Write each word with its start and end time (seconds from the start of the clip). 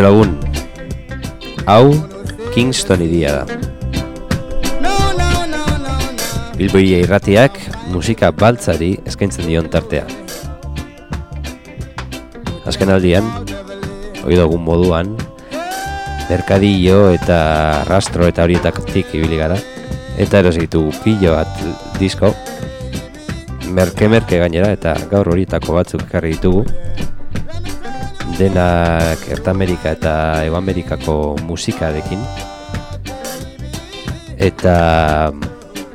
Kaixo 0.00 0.14
lagun, 0.16 0.30
hau 1.68 1.90
Kingston 2.54 3.02
idia 3.04 3.34
da. 3.36 3.56
Bilboia 6.56 7.02
irratiak 7.04 7.58
musika 7.92 8.30
baltzari 8.32 8.94
eskaintzen 9.04 9.44
dion 9.44 9.68
tartea. 9.68 10.06
Azken 12.64 12.94
aldian, 12.96 13.28
hori 14.24 14.40
dugun 14.40 14.64
moduan, 14.64 15.12
merkadillo 16.30 17.10
eta 17.12 17.84
rastro 17.84 18.24
eta 18.24 18.48
horietatik 18.48 19.12
ibili 19.20 19.36
gara, 19.36 19.60
eta 20.16 20.40
eros 20.40 20.56
ditugu 20.56 20.96
pillo 21.04 21.36
bat 21.36 21.60
disko, 22.00 22.32
merke-merke 23.68 24.40
gainera 24.40 24.72
eta 24.72 24.96
gaur 25.12 25.28
horietako 25.34 25.76
batzuk 25.76 26.08
ekarri 26.08 26.38
ditugu, 26.38 26.64
denak 28.40 29.20
Erta 29.28 29.52
Amerika 29.52 29.92
eta 29.92 30.12
Ego 30.46 30.56
Amerikako 30.56 31.36
musikarekin 31.44 32.22
eta 34.40 34.76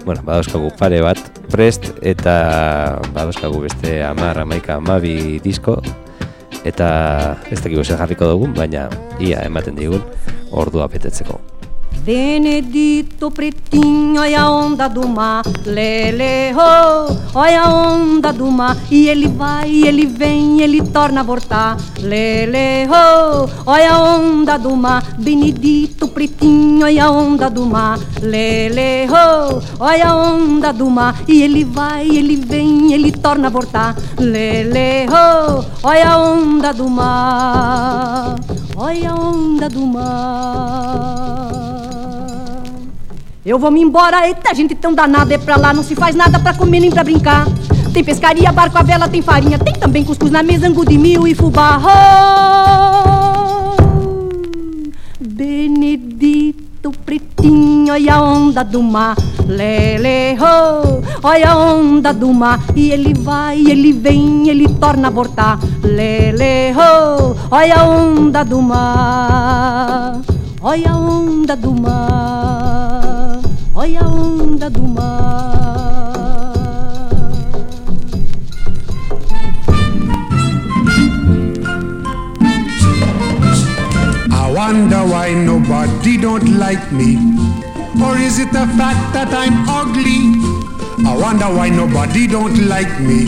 bueno, 0.05 0.21
badauzkagu 0.21 0.69
pare 0.77 1.01
bat 1.01 1.17
prest 1.49 1.89
eta 2.05 2.35
badauzkagu 3.15 3.63
beste 3.65 3.97
amar, 4.05 4.37
amaika, 4.43 4.77
amabi 4.77 5.39
disko 5.41 5.79
eta 6.65 6.89
ez 7.49 7.61
dakigu 7.61 7.81
jarriko 7.85 8.29
dugun, 8.29 8.53
baina 8.53 8.87
ia 9.21 9.41
ematen 9.45 9.77
digun 9.77 10.01
ordua 10.53 10.87
petetzeko. 10.89 11.54
Benedito 12.05 13.31
pretinho, 13.31 14.21
olha 14.21 14.41
a 14.41 14.51
onda 14.51 14.87
do 14.87 15.07
mar, 15.07 15.43
lele 15.65 16.53
ho, 16.53 17.17
olha 17.33 17.63
a 17.63 17.73
onda 17.73 18.31
do 18.31 18.51
mar, 18.51 18.77
e 18.91 19.09
ele 19.09 19.27
vai, 19.27 19.71
ele 19.71 20.05
vem, 20.05 20.61
ele 20.61 20.83
torna 20.83 21.21
a 21.21 21.23
voltar, 21.23 21.75
lele 21.99 22.85
ho, 22.85 23.49
olha 23.65 23.91
a 23.91 24.03
onda 24.03 24.55
do 24.55 24.75
mar, 24.75 25.03
Benedito 25.17 26.07
pretinho, 26.07 26.85
olha 26.85 27.05
a 27.05 27.09
onda 27.09 27.49
do 27.49 27.65
mar, 27.65 27.97
lele 28.21 29.07
ho, 29.07 29.59
olha 29.79 30.09
a 30.09 30.15
onda 30.15 30.71
do 30.71 30.87
mar, 30.87 31.23
e 31.27 31.41
ele 31.41 31.63
vai, 31.63 32.07
ele 32.07 32.35
vem, 32.35 32.93
ele 32.93 33.11
torna 33.11 33.47
a 33.47 33.49
voltar, 33.49 33.95
lele 34.19 35.07
ho, 35.07 35.65
olha 35.81 36.07
a 36.07 36.19
onda 36.19 36.71
do 36.71 36.87
mar, 36.87 38.35
olha 38.77 39.09
a 39.09 39.15
onda 39.15 39.67
do 39.67 39.87
mar. 39.87 41.64
Eu 43.45 43.59
vou 43.59 43.69
me 43.69 43.79
embora, 43.79 44.27
eita 44.27 44.55
gente 44.55 44.73
tão 44.73 44.91
danada, 44.91 45.31
é 45.31 45.37
pra 45.37 45.55
lá, 45.55 45.71
não 45.71 45.83
se 45.83 45.95
faz 45.95 46.15
nada 46.15 46.39
pra 46.39 46.55
comer 46.55 46.79
nem 46.79 46.89
pra 46.89 47.03
brincar. 47.03 47.45
Tem 47.93 48.03
pescaria, 48.03 48.51
barco, 48.51 48.75
a 48.75 48.81
vela, 48.81 49.07
tem 49.07 49.21
farinha, 49.21 49.59
tem 49.59 49.75
também 49.75 50.03
cuscuz 50.03 50.31
na 50.31 50.41
mesa, 50.41 50.67
angu 50.67 50.83
de 50.83 50.97
mil 50.97 51.27
e 51.27 51.35
fubá. 51.35 51.79
Benedito 55.19 56.91
pretinho, 57.05 57.93
olha 57.93 58.15
a 58.15 58.21
onda 58.23 58.63
do 58.63 58.81
mar, 58.81 59.15
lele 59.45 60.35
ho, 60.39 61.03
olha 61.21 61.51
a 61.51 61.55
onda 61.55 62.11
do 62.11 62.33
mar, 62.33 62.59
e 62.75 62.89
ele 62.89 63.13
vai, 63.13 63.59
ele 63.59 63.93
vem, 63.93 64.49
ele 64.49 64.67
torna 64.67 65.09
a 65.09 65.11
voltar, 65.11 65.59
lele 65.83 66.73
ho, 66.73 67.35
olha 67.51 67.75
a 67.75 67.85
onda 67.85 68.43
do 68.43 68.59
mar, 68.59 70.19
olha 70.63 70.91
a 70.91 70.97
onda 70.97 71.55
do 71.55 71.71
mar. 71.71 72.84
Olha 73.75 74.01
a 74.01 74.07
onda 74.07 74.69
do 74.69 74.81
mar. 74.81 76.15
I 84.31 84.51
wonder 84.51 85.03
why 85.11 85.33
nobody 85.33 86.17
don't 86.17 86.57
like 86.57 86.91
me. 86.91 87.17
Or 88.01 88.17
is 88.17 88.39
it 88.39 88.51
the 88.53 88.65
fact 88.77 89.13
that 89.13 89.33
I'm 89.33 89.67
ugly? 89.67 90.39
I 91.05 91.15
wonder 91.15 91.45
why 91.45 91.69
nobody 91.69 92.27
don't 92.27 92.67
like 92.69 92.99
me. 93.01 93.27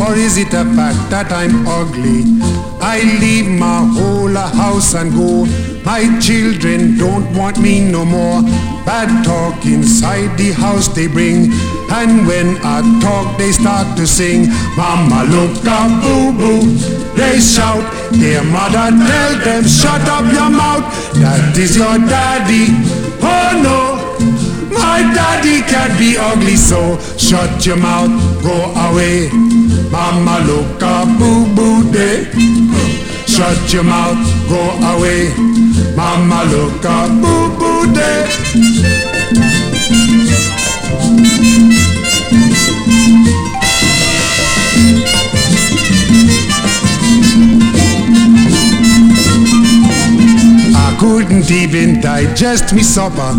Or 0.00 0.14
is 0.14 0.38
it 0.38 0.50
the 0.50 0.64
fact 0.76 1.10
that 1.10 1.30
I'm 1.30 1.66
ugly? 1.66 2.24
I 2.80 3.02
leave 3.20 3.48
my 3.48 3.84
whole 3.84 4.34
house 4.34 4.94
and 4.94 5.12
go. 5.12 5.67
My 5.88 6.04
children 6.20 6.98
don't 6.98 7.24
want 7.34 7.58
me 7.58 7.80
no 7.80 8.04
more. 8.04 8.42
Bad 8.84 9.24
talk 9.24 9.64
inside 9.64 10.36
the 10.36 10.52
house 10.52 10.86
they 10.86 11.06
bring. 11.06 11.50
And 11.90 12.26
when 12.28 12.58
I 12.62 12.84
talk, 13.00 13.38
they 13.38 13.52
start 13.52 13.96
to 13.96 14.06
sing. 14.06 14.50
Mama, 14.76 15.24
look 15.32 15.64
up, 15.64 15.88
boo 16.04 16.36
boo. 16.36 16.60
They 17.16 17.40
shout. 17.40 17.80
Their 18.12 18.44
mother 18.44 18.92
tell 19.08 19.32
them, 19.46 19.64
shut 19.64 20.04
up 20.12 20.30
your 20.30 20.50
mouth. 20.50 20.84
That 21.24 21.56
is 21.56 21.74
your 21.74 21.96
daddy. 22.04 22.68
Oh 23.24 23.50
no. 23.64 23.80
My 24.68 25.00
daddy 25.16 25.62
can't 25.62 25.98
be 25.98 26.18
ugly, 26.18 26.56
so 26.56 27.00
shut 27.16 27.64
your 27.64 27.78
mouth, 27.78 28.12
go 28.42 28.56
away. 28.88 29.30
Mama, 29.88 30.36
look 30.44 30.82
up, 30.82 31.08
boo 31.18 31.48
boo 31.56 31.90
day. 31.90 32.77
Shut 33.38 33.72
your 33.72 33.84
mouth, 33.84 34.18
go 34.48 34.58
away. 34.96 35.32
Mama, 35.94 36.42
look 36.50 36.84
up, 36.84 37.08
boo 37.22 37.56
boo 37.56 37.94
day. 37.94 38.26
I 50.74 50.96
couldn't 50.98 51.48
even 51.52 52.00
digest 52.00 52.74
me 52.74 52.82
supper 52.82 53.34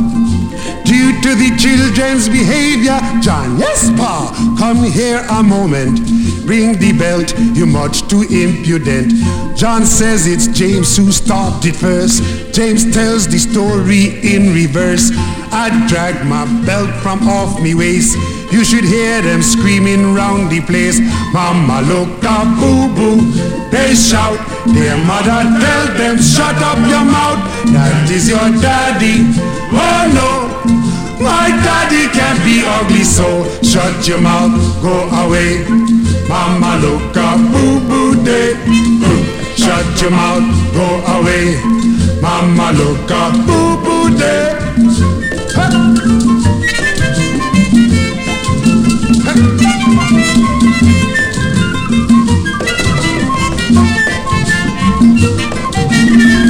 due 0.90 1.14
to 1.22 1.36
the 1.38 1.56
children's 1.56 2.28
behavior. 2.28 2.98
John, 3.22 3.60
yes, 3.60 3.92
Pa, 3.92 4.34
come 4.58 4.84
here 4.84 5.24
a 5.30 5.44
moment. 5.44 6.02
Ring 6.50 6.74
the 6.80 6.98
belt, 6.98 7.30
you're 7.56 7.68
much 7.68 8.08
too 8.10 8.26
impudent. 8.26 9.14
John 9.56 9.86
says 9.86 10.26
it's 10.26 10.48
James 10.48 10.98
who 10.98 11.12
stopped 11.12 11.66
it 11.66 11.76
first. 11.76 12.24
James 12.56 12.92
tells 12.92 13.28
the 13.28 13.38
story 13.38 14.18
in 14.26 14.52
reverse. 14.52 15.12
I 15.54 15.70
dragged 15.88 16.26
my 16.26 16.50
belt 16.66 16.90
from 17.04 17.22
off 17.30 17.62
me 17.62 17.76
waist. 17.76 18.18
You 18.52 18.66
should 18.66 18.84
hear 18.84 19.22
them 19.22 19.44
screaming 19.44 20.16
round 20.16 20.50
the 20.50 20.62
place. 20.62 21.00
Mama, 21.32 21.86
look 21.86 22.24
up, 22.26 22.50
boo 22.58 22.90
boo. 22.98 23.22
They 23.70 23.94
shout. 23.94 24.42
Their 24.74 24.98
mother 25.06 25.46
tell 25.62 25.86
them, 26.02 26.18
shut 26.18 26.58
up 26.66 26.82
your 26.90 27.06
mouth. 27.06 27.46
That 27.78 28.10
is 28.10 28.28
your 28.28 28.50
daddy. 28.58 29.22
Oh 29.70 30.10
no. 30.18 30.39
My 31.20 31.50
daddy 31.66 32.08
can't 32.16 32.40
be 32.44 32.64
ugly, 32.66 33.04
so 33.04 33.44
shut 33.62 34.08
your 34.08 34.22
mouth, 34.22 34.56
go 34.82 35.10
away. 35.24 35.66
Mama, 36.28 36.78
look 36.82 37.18
up, 37.18 37.40
boo 37.52 37.80
boo 37.88 38.24
day. 38.24 38.54
Shut 39.56 40.02
your 40.02 40.12
mouth, 40.12 40.48
go 40.74 40.88
away. 41.18 41.60
Mama, 42.22 42.72
look 42.74 43.12
up, 43.12 43.34
boo 43.46 43.78
boo 43.84 44.18
day. 44.18 44.56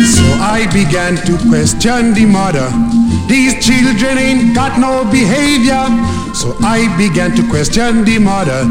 So 0.05 0.25
I 0.41 0.67
began 0.73 1.15
to 1.25 1.37
question 1.49 2.13
the 2.13 2.25
mother. 2.25 2.88
These 3.29 3.63
children 3.63 4.17
ain't 4.17 4.55
got 4.55 4.79
no 4.79 5.05
behavior. 5.05 5.85
So 6.33 6.57
I 6.61 6.89
began 6.97 7.35
to 7.35 7.47
question 7.47 8.03
the 8.03 8.17
mother. 8.17 8.65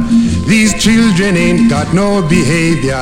These 0.50 0.82
children 0.82 1.36
ain't 1.36 1.70
got 1.70 1.94
no 1.94 2.26
behavior. 2.28 3.00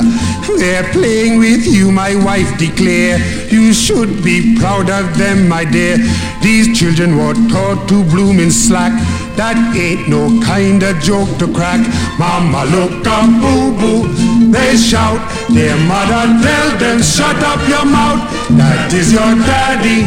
They're 0.58 0.84
playing 0.92 1.38
with 1.38 1.66
you, 1.66 1.90
my 1.90 2.14
wife 2.14 2.58
declare. 2.58 3.18
You 3.48 3.72
should 3.72 4.22
be 4.22 4.56
proud 4.58 4.90
of 4.90 5.16
them, 5.16 5.48
my 5.48 5.64
dear. 5.64 5.96
These 6.42 6.78
children 6.78 7.16
were 7.16 7.32
taught 7.48 7.88
to 7.88 8.04
bloom 8.04 8.38
in 8.38 8.50
slack. 8.50 8.92
That 9.36 9.56
ain't 9.76 10.08
no 10.08 10.28
kind 10.44 10.82
of 10.82 11.00
joke 11.00 11.28
to 11.38 11.46
crack. 11.52 11.80
Mama, 12.18 12.64
look 12.68 13.06
up, 13.06 13.32
boo 13.40 13.72
boo. 13.80 14.52
They 14.52 14.76
shout. 14.76 15.24
Their 15.48 15.76
mother 15.88 16.24
tell 16.44 16.68
them, 16.76 17.00
shut 17.00 17.40
up 17.40 17.60
your 17.68 17.86
mouth. 17.86 18.20
That 18.60 18.92
is 18.92 19.12
your 19.12 19.32
daddy. 19.40 20.04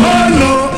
Oh 0.00 0.28
no. 0.40 0.75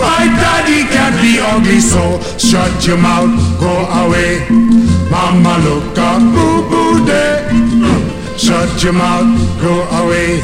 My 0.00 0.24
daddy 0.42 0.82
can 0.94 1.12
be 1.22 1.38
ugly, 1.40 1.80
so 1.80 2.20
shut 2.38 2.86
your 2.86 2.98
mouth, 2.98 3.34
go 3.60 3.72
away. 4.02 4.46
Mama 5.10 5.58
look 5.66 5.98
up, 5.98 6.20
boo 6.34 6.68
boo 6.70 7.06
day. 7.06 7.48
Shut 8.36 8.82
your 8.82 8.92
mouth, 8.92 9.60
go 9.60 9.74
away. 10.00 10.42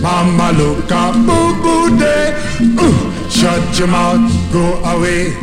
Mama 0.00 0.52
look 0.52 0.90
up, 0.92 1.14
boo 1.26 1.54
boo 1.62 1.98
day. 1.98 2.34
Shut 3.28 3.78
your 3.78 3.88
mouth, 3.88 4.30
go 4.52 4.64
away. 4.84 5.34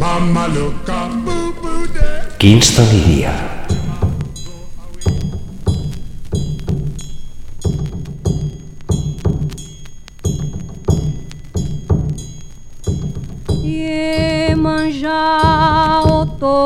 Mama 0.00 0.48
look 0.48 0.88
up, 0.88 1.10
boo 1.24 1.52
boo 1.60 1.86
day. 1.88 2.22
Kingston 2.38 2.86
y 3.08 3.55
Jaotô, 15.00 16.56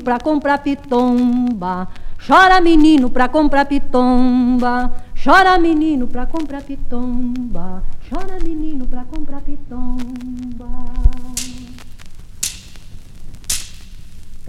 pra 0.00 0.18
comprar 0.18 0.58
pitomba. 0.58 1.88
Chora 2.26 2.60
menino 2.60 3.08
pra 3.10 3.28
comprar 3.28 3.64
pitomba. 3.64 4.92
Chora 5.22 5.58
menino 5.58 6.06
pra 6.06 6.26
comprar 6.26 6.62
pitomba. 6.62 7.82
Chora 8.08 8.38
menino 8.42 8.86
pra 8.86 9.04
comprar 9.04 9.40
pitomba. 9.40 10.68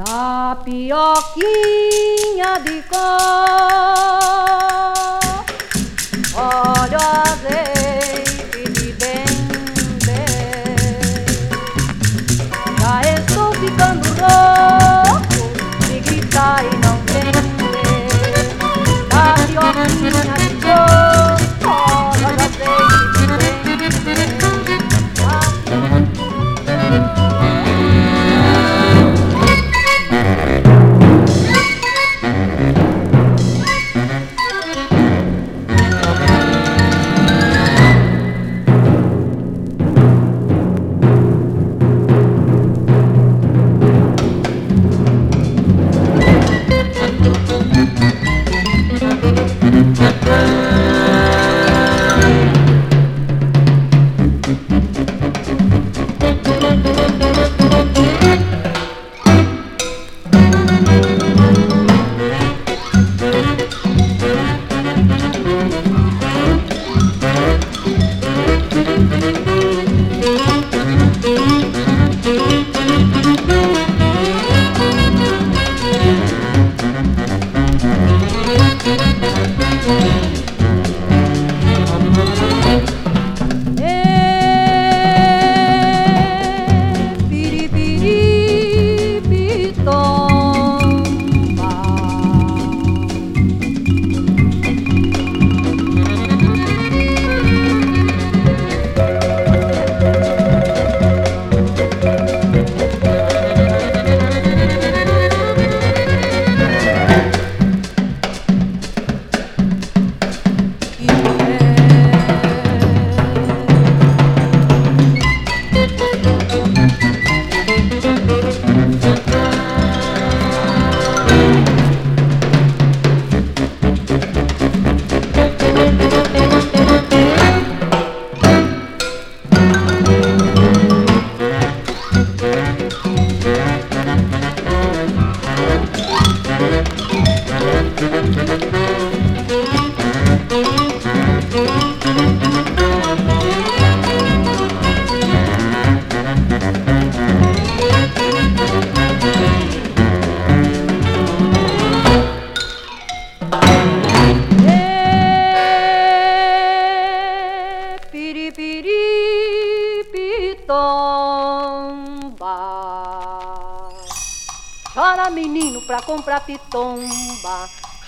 Tapioquinha 0.04 1.42
de 2.66 2.82
cor, 2.84 2.98
olha 6.34 6.98
as 6.98 7.44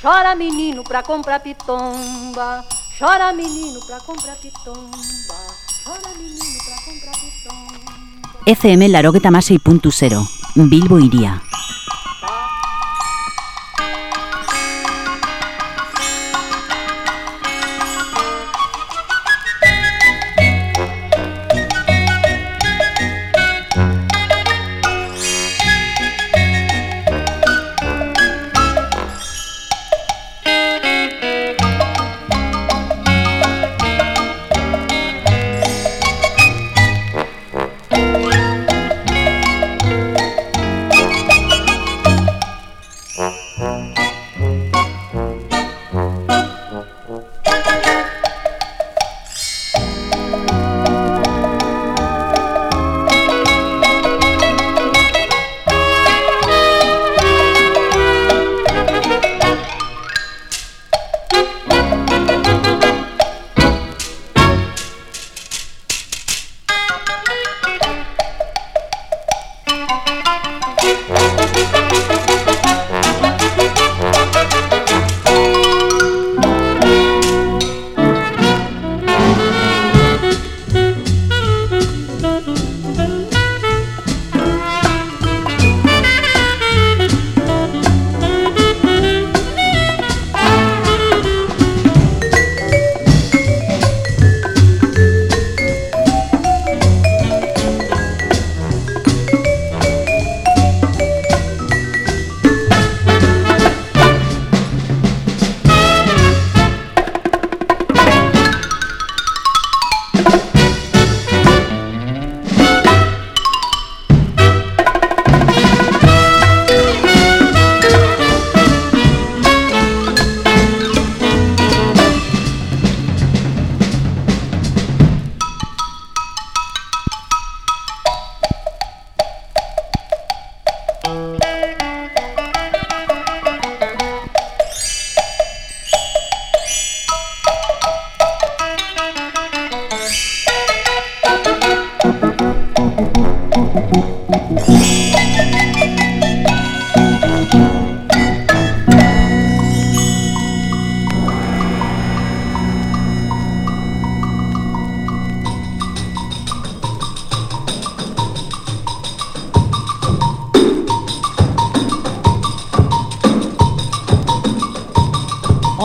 Chora 0.04 0.36
menino 0.36 0.84
pra 0.84 1.02
comprar 1.02 1.40
pitomba, 1.40 2.66
chora 3.00 3.32
menino 3.32 3.80
pra 3.86 4.02
comprar 4.02 4.36
pitomba, 4.36 5.40
chora 5.86 6.12
menino 6.18 6.60
pra 6.66 6.76
comprar 6.84 7.16
pitomba. 7.22 8.44
FM 8.46 8.92
larogeta 8.92 9.32
masei 9.32 9.58
puntu 9.58 9.90
zero, 9.92 10.28
Bilbo 10.58 11.00
iria. 11.00 11.53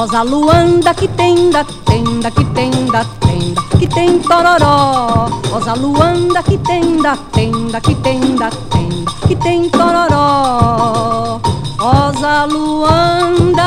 Rosa 0.08 0.22
Luanda 0.22 0.94
que 0.94 1.06
tem 1.06 1.50
da 1.50 1.62
tenda, 1.84 2.30
que 2.30 2.42
tem 2.54 2.70
da 2.86 3.04
tenda, 3.04 3.62
que 3.78 3.86
tem 3.86 4.18
tororó. 4.20 5.28
Rosa 5.50 5.74
Luanda 5.74 6.42
que 6.42 6.56
tem 6.56 6.96
da 7.02 7.14
tenda, 7.14 7.78
que 7.78 7.94
tem 7.96 8.18
da 8.36 8.48
tenda, 8.48 9.12
que 9.26 9.36
tem 9.36 9.68
tororó. 9.68 11.38
Rosa 11.78 12.46
Luanda, 12.46 13.62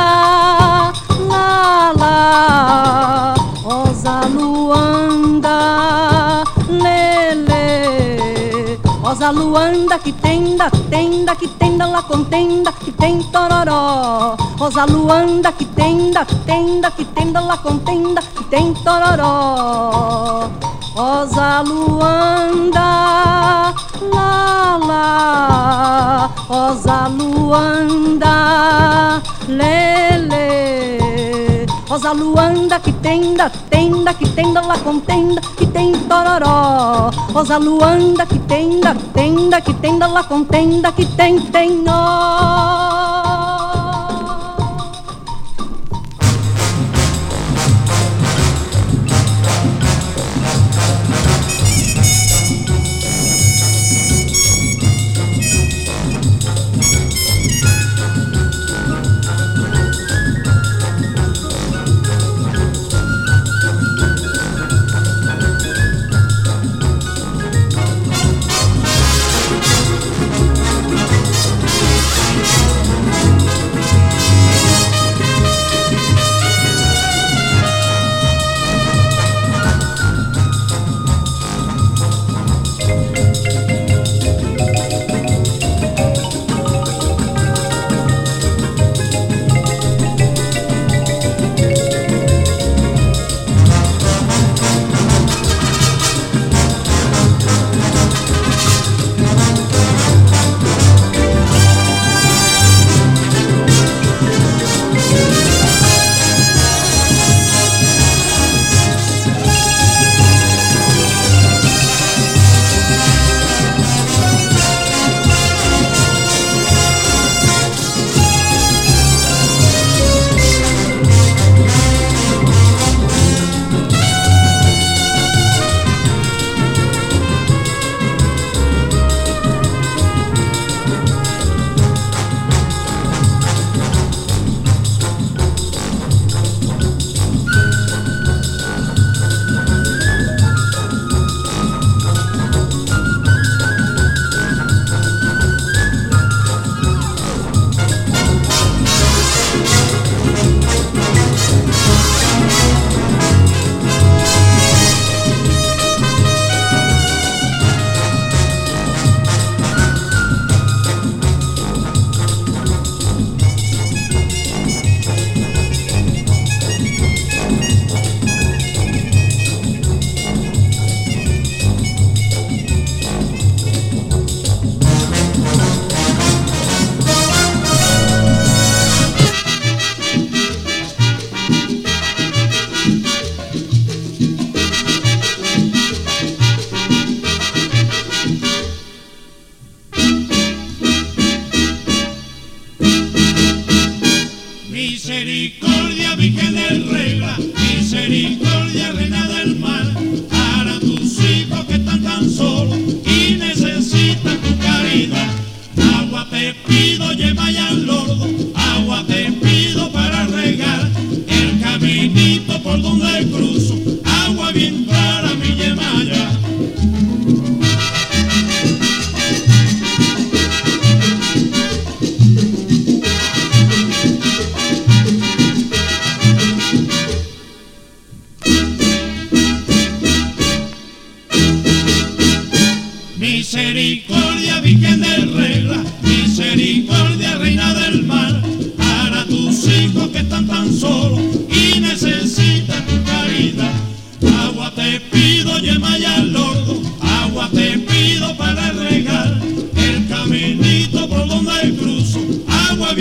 lá 1.29 1.93
lá. 1.99 3.35
Rosa 3.63 4.21
Luanda, 4.33 5.53
lele. 6.67 7.51
Rosa 9.03 9.29
Luanda 9.29 9.99
que 9.99 10.11
tem 10.11 10.57
da 10.57 10.71
tenda, 10.71 11.35
que 11.35 11.47
tem 11.47 11.77
da 11.77 11.85
lá 11.85 12.01
contenda, 12.01 12.71
que 12.71 12.91
tem 12.91 13.21
tororó. 13.25 14.35
Rosa 14.61 14.85
Luanda 14.85 15.51
que 15.51 15.65
tenda, 15.65 16.23
tenda, 16.45 16.91
que 16.91 17.03
tenda 17.03 17.39
lá 17.39 17.57
contenda, 17.57 18.21
que 18.21 18.43
tem 18.43 18.71
tororó. 18.75 20.51
Rosa 20.95 21.61
Luanda, 21.61 22.79
lá 24.13 24.77
lá. 24.77 26.29
Rosa 26.47 27.07
Luanda, 27.07 28.29
lele. 29.47 30.37
Rosa 31.89 32.11
Luanda 32.11 32.79
que 32.79 32.91
tenda, 32.91 33.49
tenda, 33.67 34.13
que 34.13 34.29
tenda 34.29 34.61
lá 34.61 34.77
contenda, 34.77 35.41
que 35.57 35.65
tem 35.65 35.91
tororó. 36.01 37.09
Rosa 37.33 37.57
Luanda 37.57 38.27
que 38.27 38.37
tenda, 38.37 38.93
tenda, 39.11 39.59
que 39.59 39.73
tenda 39.73 40.05
lá 40.05 40.23
contenda, 40.23 40.91
que 40.91 41.03
tem, 41.03 41.41
tem 41.47 41.81
nó. 41.81 42.90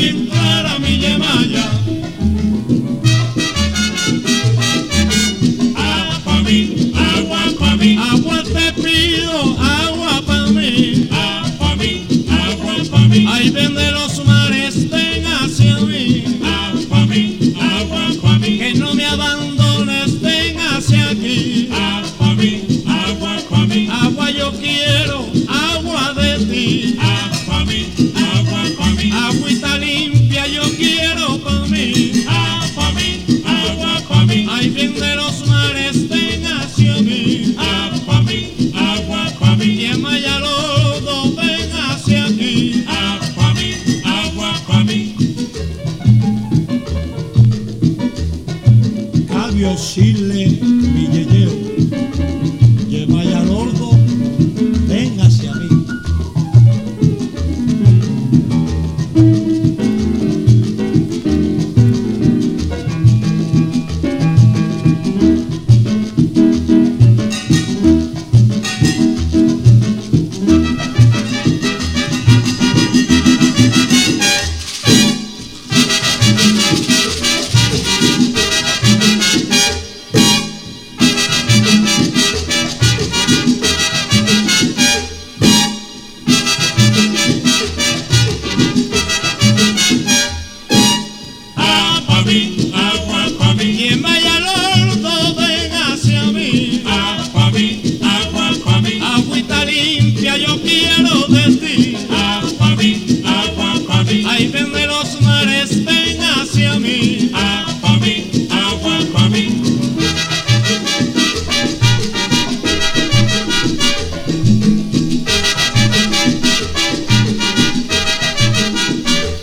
Bim, 0.01 0.40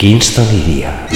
quins 0.08 0.30
tal 0.32 0.48
dia. 0.64 1.07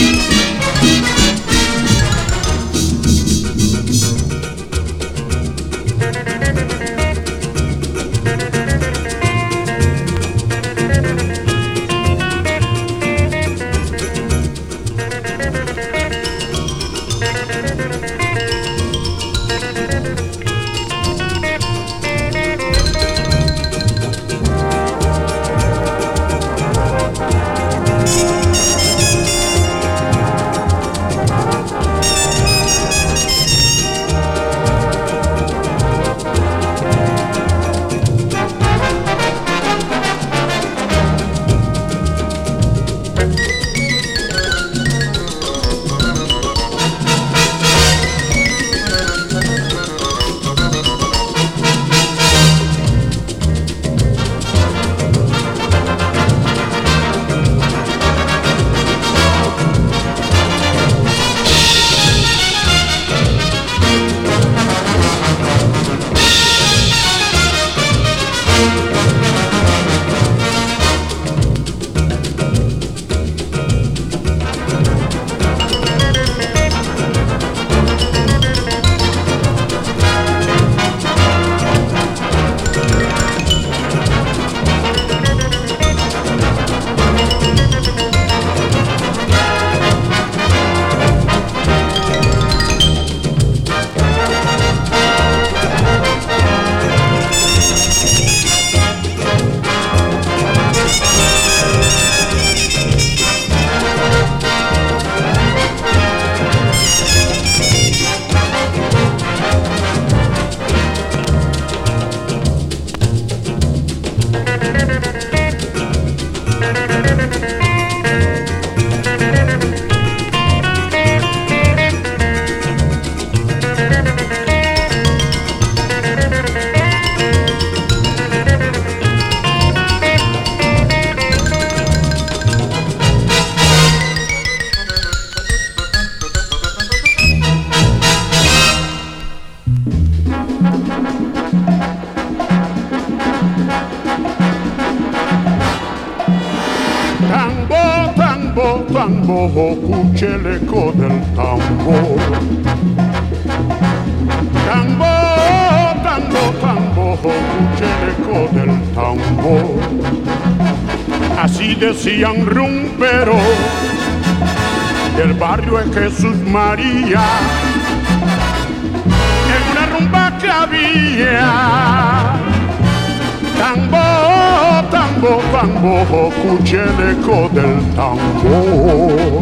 como 175.81 176.29
escuche 176.29 176.77
el 176.77 177.09
eco 177.09 177.49
del 177.53 177.81
tambor. 177.95 179.41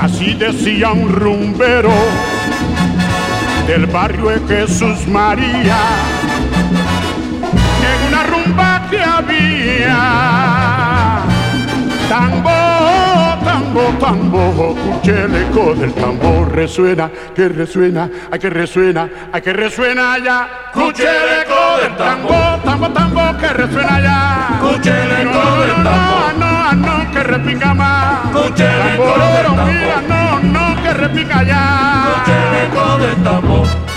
Así 0.00 0.34
decía 0.34 0.92
un 0.92 1.08
rumbero 1.08 1.90
del 3.66 3.86
barrio 3.86 4.30
de 4.30 4.40
Jesús 4.46 5.08
María, 5.08 5.78
en 7.90 8.08
una 8.08 8.22
rumba 8.24 8.86
que 8.90 9.00
había 9.00 10.41
Tambo, 12.08 12.50
tambo, 13.44 13.82
tambo, 13.98 14.76
escuche 14.76 15.24
el 15.24 15.34
eco 15.34 15.74
del 15.74 15.92
tambor, 15.94 16.52
resuena, 16.52 17.10
que 17.34 17.48
resuena, 17.48 18.10
a 18.30 18.38
que 18.38 18.50
resuena, 18.50 19.08
a 19.32 19.40
que 19.40 19.52
resuena 19.52 20.18
ya. 20.18 20.48
Escuche 20.74 21.04
el 21.04 21.42
eco 21.42 21.82
del 21.82 21.96
tambor, 21.96 22.62
tambo, 22.64 22.90
tambo, 22.90 23.38
que 23.38 23.48
resuena 23.48 24.00
ya. 24.00 24.48
Escuche 24.54 24.90
el 24.90 25.12
eco 25.26 25.60
del 25.60 25.82
tambor, 25.82 26.34
no, 26.38 26.72
no, 26.72 26.72
no, 26.74 27.12
que 27.12 27.22
repinga 27.22 27.74
más. 27.74 28.24
Escuche 28.26 28.64
el 28.64 28.82
del 28.82 28.96
tambor, 28.96 29.66
mira, 29.66 30.02
no, 30.08 30.40
no, 30.40 30.82
que 30.82 30.92
repica 30.94 31.42
ya. 31.42 32.04
Escuche 32.16 33.06
del 33.06 33.22
tambor. 33.22 33.91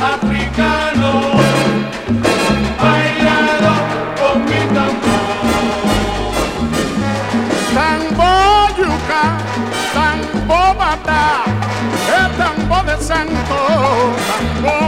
africano 0.00 1.10
bailado 2.82 3.74
con 4.18 4.44
mi 4.44 4.60
tambor. 4.74 5.82
Tambo 7.74 8.30
yuca 8.78 9.24
tambo 9.94 10.60
el 12.16 12.26
tambo 12.36 12.82
de 12.84 12.96
santo 13.02 13.58
tambo 14.28 14.81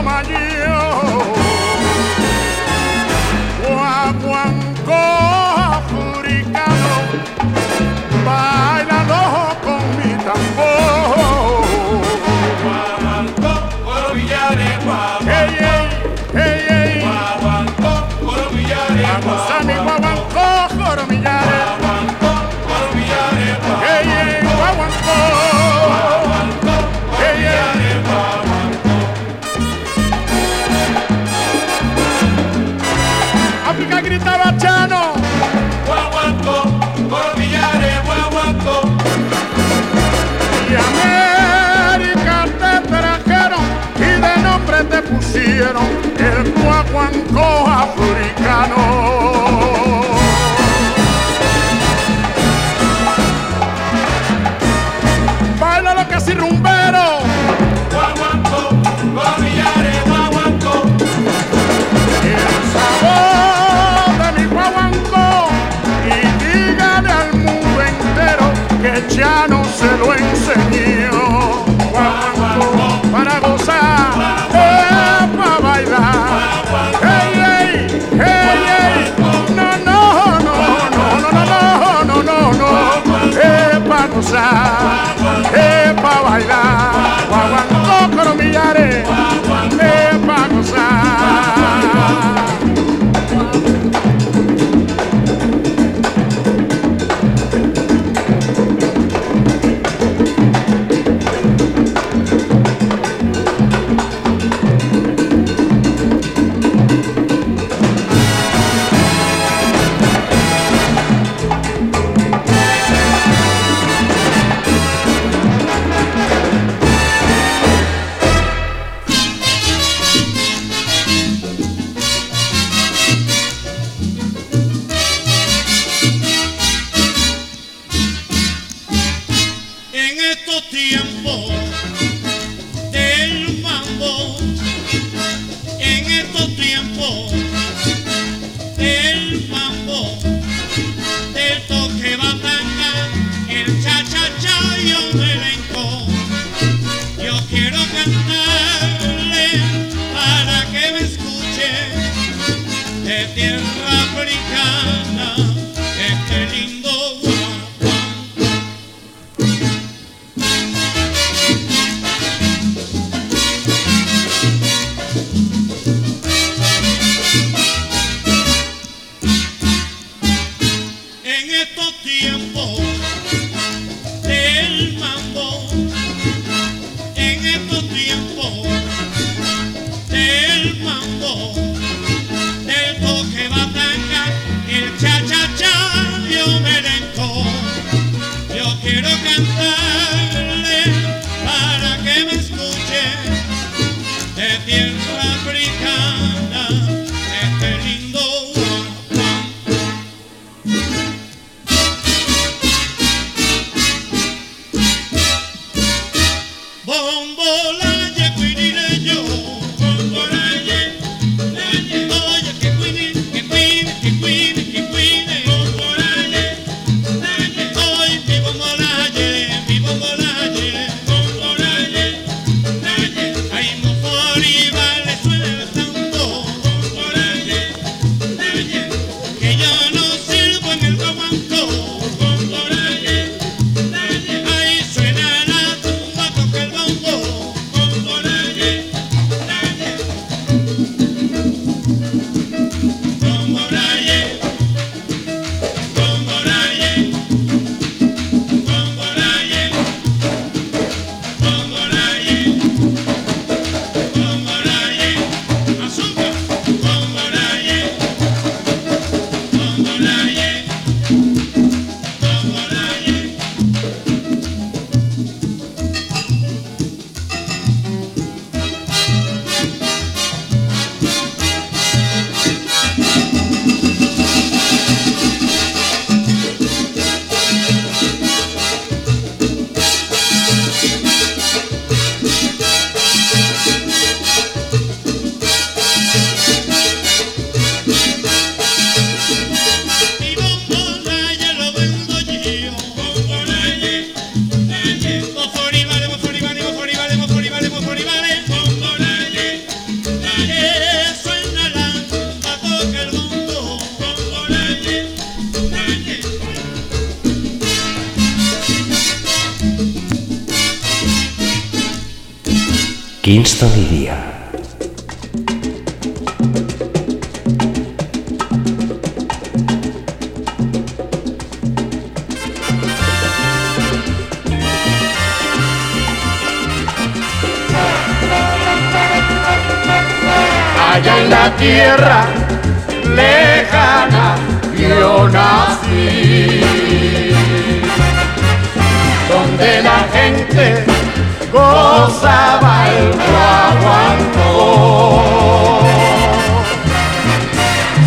gozaba 341.55 342.73
el 342.89 343.11
guaguancó. 343.13 344.51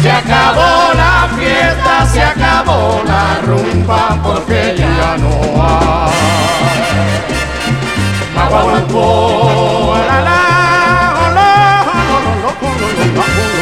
Se 0.02 0.10
acabó 0.10 0.92
la 0.94 1.28
fiesta, 1.36 2.06
se 2.06 2.22
acabó 2.22 3.02
la 3.06 3.40
rumba, 3.46 4.18
porque 4.22 4.74
ya 4.76 5.16
no 5.16 5.32
hay 5.64 6.08
guaguancó. 8.48 9.94
La, 10.06 10.20
la, 10.20 10.40
oh, 11.20 11.30
la, 11.34 11.48
oh, 12.44 13.57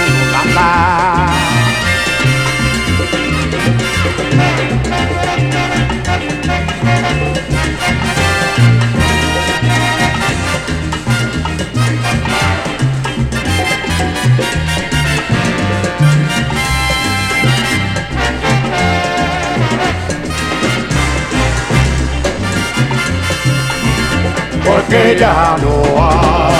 porque 24.87 25.17
ya 25.19 25.57
no 25.61 25.83
hay. 26.03 26.57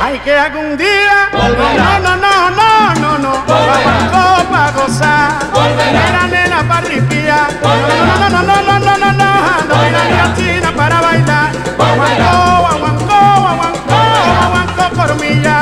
Hay 0.00 0.18
que 0.20 0.34
algún 0.36 0.76
día 0.76 1.28
Volverá. 1.32 2.00
No, 2.00 2.16
no, 2.16 2.16
no, 2.16 2.50
no, 2.50 2.94
no, 2.94 3.18
no. 3.18 3.30
Volverá. 3.46 4.46
para 4.50 4.70
gozar. 4.72 5.50
Volverá. 5.52 5.92
Nena, 5.92 6.26
nena, 6.26 6.68
para 6.68 6.80
ripia. 6.80 7.48
Volverá. 7.62 8.04
No, 8.06 8.28
no, 8.28 8.42
no, 8.42 8.42
no, 8.42 8.62
no, 8.62 8.78
no, 8.78 8.96
no, 8.98 9.12
no. 9.12 9.30
No 9.68 9.74
Volverá. 9.74 10.02
venga 10.02 10.16
la 10.16 10.34
china 10.34 10.72
para 10.76 11.00
bailar. 11.00 11.52
Volverá. 11.78 12.30
Por 15.00 15.59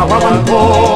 aguaguancó. 0.00 0.87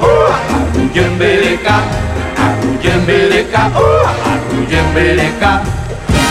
Oh, 0.00 0.34
arruyembeleka, 0.58 1.76
arruyembeleka, 2.36 3.70
oh, 3.76 4.06
arruyembeleka. 4.30 5.62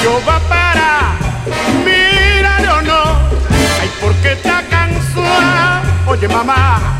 Yo 0.04 0.20
va 0.28 0.40
para, 0.50 1.16
mira 1.86 2.58
o 2.74 2.82
no, 2.82 3.02
ay 3.82 3.90
porque 4.02 4.34
está 4.34 4.62
cansada. 4.70 5.84
Oye 6.08 6.28
mamá, 6.28 7.00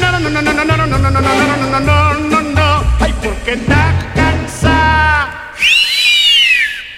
no 0.00 0.10
no 0.12 0.18
no 0.18 0.30
no 0.30 0.40
no 0.42 0.52
no 0.52 0.64
no 0.64 0.76
no 0.76 0.86
no 0.86 0.98
no 0.98 1.10
no 1.10 1.20
no 1.20 1.66
no 1.68 1.80
no 1.80 2.14
no 2.14 2.40
no, 2.40 2.84
ay 3.00 3.14
porque 3.22 3.52
está 3.52 3.92
cansada. 4.14 5.52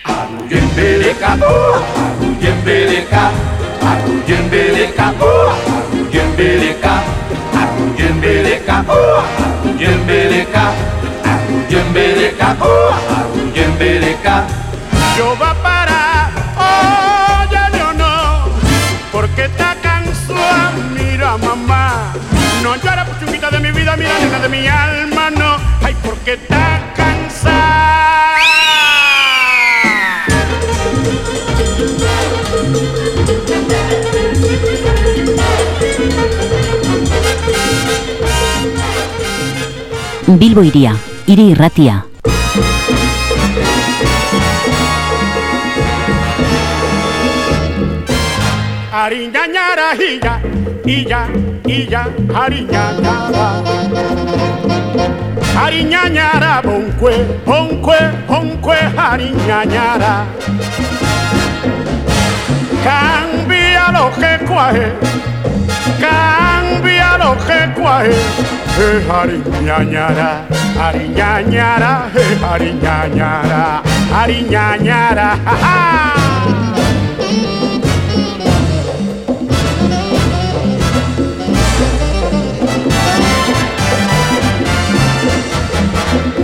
Arruyembeleka, 0.05 1.37
yembeleka, 6.37 7.01
aku 7.57 7.83
yembeleka, 7.97 8.85
oh, 8.89 9.25
aku 9.41 9.69
yembeleka, 9.81 10.65
aku 11.25 11.55
yembeleka, 11.73 12.49
oh, 12.61 12.93
aku 12.93 13.41
yembeleka. 13.57 14.45
Yo 15.17 15.33
va 15.41 15.57
para, 15.65 16.29
oh, 16.61 17.41
ya 17.49 17.73
yo 17.73 17.89
no, 17.97 18.53
porque 19.11 19.49
está 19.49 19.77
cansada, 19.81 20.77
mira 20.93 21.39
mamá. 21.39 22.13
No 22.63 22.77
llora, 22.77 23.07
puchunquita 23.07 23.51
de 23.51 23.59
mi 23.61 23.71
vida, 23.73 23.97
mira 23.97 24.19
nena 24.21 24.39
de 24.39 24.49
mi 24.49 24.69
alma. 24.69 25.06
Bilbo 40.27 40.61
iria, 40.61 40.93
hiri 41.25 41.51
irratia. 41.53 42.05
Ariñañara, 48.93 49.95
illa, 49.95 50.41
illa, 50.85 51.29
illa, 51.65 52.03
ariñañara. 52.35 53.63
Ariñañara, 55.65 56.61
bonque, 56.61 57.41
bonque, 57.47 57.99
bonque, 58.27 58.79
ariñañara. 58.99 60.27
Cambia 62.83 63.93
lo 63.93 64.11
que 64.11 64.45
cuaje, 64.45 64.93
cambia 66.01 67.17
lo 67.17 67.37
que 67.47 67.81
cuaje. 67.81 68.56
Eh, 68.79 69.03
ariñañara, 69.11 70.45
ariñañara, 70.79 72.11
eh, 72.15 72.39
ariñañara, 72.53 73.83
ariñañara, 74.15 75.39
ja, 75.47 75.57
ja. 75.63 76.17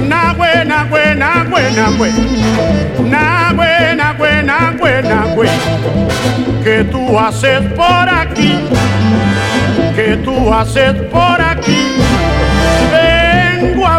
Nahue, 0.08 0.64
nahue, 0.64 1.14
nahue, 1.14 1.62
nahue. 1.76 2.10
Nahue, 3.12 3.94
nahue, 3.94 4.42
nahue, 4.42 5.02
nahue. 5.02 5.48
¿Qué 6.64 6.84
tú 6.84 7.18
haces 7.18 7.60
por 7.76 8.08
aquí? 8.08 8.58
¿Qué 9.94 10.16
tú 10.24 10.52
haces 10.54 10.94
por 11.10 11.38
aquí? 11.38 12.21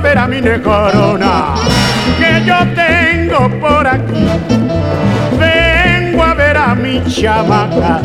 ver 0.03 0.17
a 0.17 0.27
mi 0.27 0.41
corona 0.61 1.55
que 2.19 2.43
yo 2.45 2.57
tengo 2.75 3.49
por 3.61 3.87
aquí. 3.87 4.27
Vengo 5.39 6.23
a 6.23 6.33
ver 6.33 6.57
a 6.57 6.75
mi 6.75 7.01
chamaca 7.05 8.01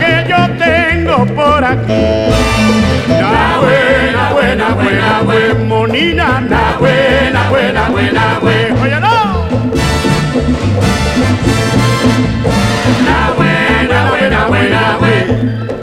que 0.00 0.26
yo 0.28 0.40
tengo 0.58 1.24
por 1.26 1.64
aquí. 1.64 2.02
La 3.08 3.58
buena, 3.60 4.32
buena, 4.32 4.74
buena, 4.74 5.22
buena, 5.22 5.54
monina. 5.66 6.42
La 6.50 6.76
buena, 6.78 7.48
buena, 7.48 7.88
buena, 7.90 8.38
buena. 8.40 8.82
Oye, 8.82 9.00
no. 9.00 9.16
La 13.06 13.22
buena, 13.36 14.08
buena, 14.10 14.46
buena, 14.48 14.96
buena 14.98 15.79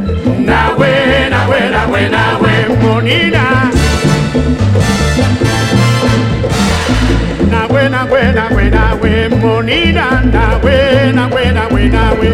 nahue, 10.32 11.12
nahue, 11.14 11.52
nahue, 11.52 11.90
nahue. 11.90 12.30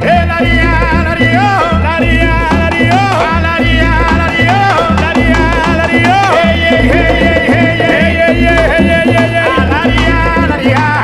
Eh, 0.00 0.26
la 0.26 0.38
ria, 0.38 0.72
la 1.04 1.14
rio, 1.14 1.48
la 1.82 1.98
ria, 1.98 2.34
la 2.60 2.68
rio, 2.70 3.00
la 3.34 3.56
ria, 3.58 3.92
la 4.20 4.26
rio, 4.36 4.60
la 5.02 5.10
ria, 5.18 5.42
la 5.78 5.86
rio. 5.86 6.16
Hey, 6.38 6.60
hey, 6.68 6.90
hey, 6.92 7.76
hey. 7.80 8.42
La 9.48 9.64
la 9.66 9.80
la 10.46 10.97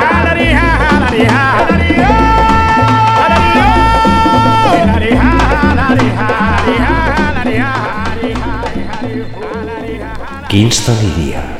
Kingston 10.48 10.96
i 11.02 11.10
Dia. 11.16 11.53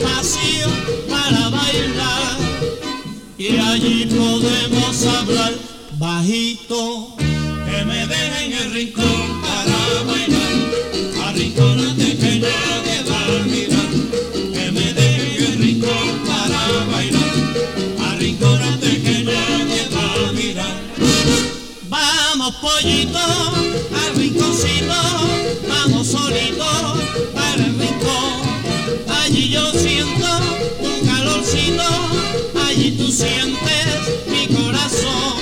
Espacio 0.00 0.66
para 1.08 1.50
bailar 1.50 2.36
y 3.36 3.56
allí 3.58 4.06
podemos 4.06 5.06
hablar 5.06 5.52
bajito. 5.98 7.16
Que 7.18 7.84
me 7.84 8.06
dejen 8.06 8.52
el 8.52 8.72
rincón 8.72 9.42
para 9.42 10.02
bailar, 10.04 11.28
arrincónate 11.28 12.16
que 12.16 12.40
nadie 12.40 12.96
va 13.08 13.20
a 13.26 13.42
mirar. 13.44 13.90
Que 14.54 14.72
me 14.72 14.92
dejen 14.92 15.44
el 15.46 15.58
rincón 15.58 16.20
para 16.26 16.84
bailar, 16.92 17.34
arrincónate 18.12 19.02
que 19.02 19.24
nadie 19.24 19.88
va 19.94 20.28
a 20.28 20.32
mirar. 20.32 20.80
Vamos 21.88 22.54
pollito 22.56 23.18
al 23.18 24.16
rinconcito, 24.16 24.94
allí 32.68 32.92
tú 32.96 33.10
sientes 33.10 34.26
mi 34.26 34.46
corazón. 34.54 35.34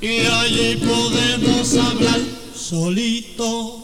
Y 0.00 0.20
allí 0.26 0.76
podemos 0.76 1.74
hablar 1.74 2.20
solito, 2.54 3.82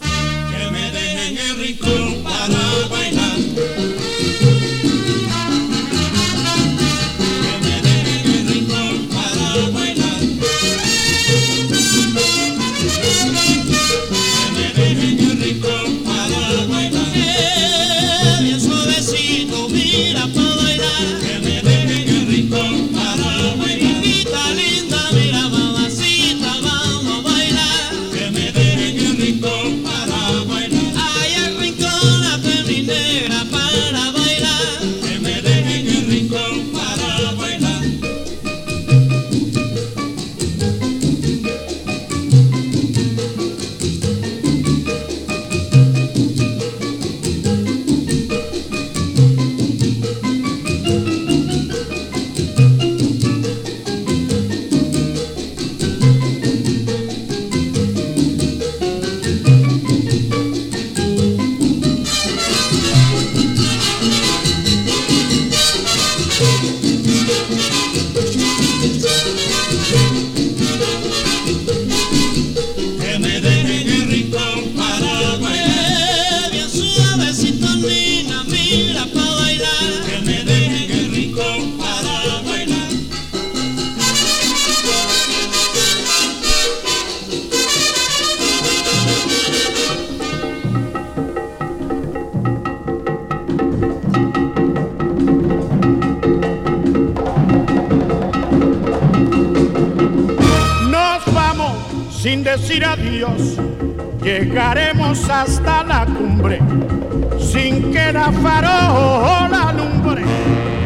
llegaremos 104.55 105.29
hasta 105.29 105.83
la 105.83 106.07
cumbre, 106.07 106.61
sin 107.41 107.91
que 107.91 108.13
la 108.13 108.31
farola 108.31 109.71
alumbre 109.71 110.23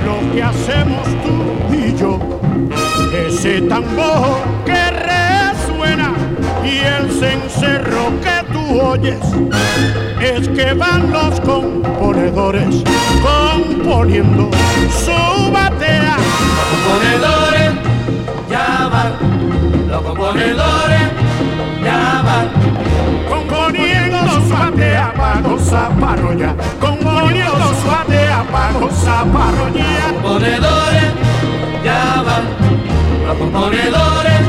lo 0.07 0.33
que 0.33 0.43
hacemos 0.43 1.07
tú 1.23 1.77
y 1.77 1.95
yo. 1.95 2.19
Ese 3.29 3.61
tambor 3.61 4.39
que 4.65 4.91
resuena 4.91 6.15
y 6.65 6.79
el 6.79 7.11
cencerro 7.11 8.11
que 8.23 8.53
tú 8.55 8.81
oyes, 8.81 9.21
es 10.19 10.49
que 10.49 10.73
van 10.73 11.13
los 11.13 11.39
componedores 11.41 12.83
componiendo 13.21 14.51
su 15.05 15.53
batea. 15.53 16.17
componedores 16.73 17.73
ya 18.49 18.89
van, 18.91 19.89
los 19.89 20.03
componedores 20.03 21.03
ya 21.85 22.23
van. 22.25 22.58
Su 24.41 24.55
batea 24.55 25.13
para 25.17 25.41
gozar 25.41 25.91
parroya, 25.99 26.55
componiendo 26.81 27.75
su 27.81 27.89
batea 27.89 28.45
para 28.51 28.73
gozar 28.73 29.27
parroya. 29.27 29.85
Componedores 30.13 31.13
ya 31.85 32.23
van, 32.23 32.45
los 33.27 33.37
componedores 33.37 34.41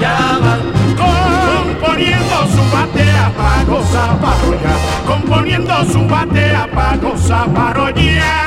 ya 0.00 0.38
van. 0.42 0.76
Componiendo 0.96 2.36
su 2.54 2.76
batea 2.76 3.32
para 3.36 3.64
gozar 3.64 4.16
parroya, 4.18 4.74
componiendo 5.06 5.84
su 5.84 6.06
batea 6.06 6.68
para 6.74 6.96
gozar 6.96 7.48
parroya. 7.52 8.46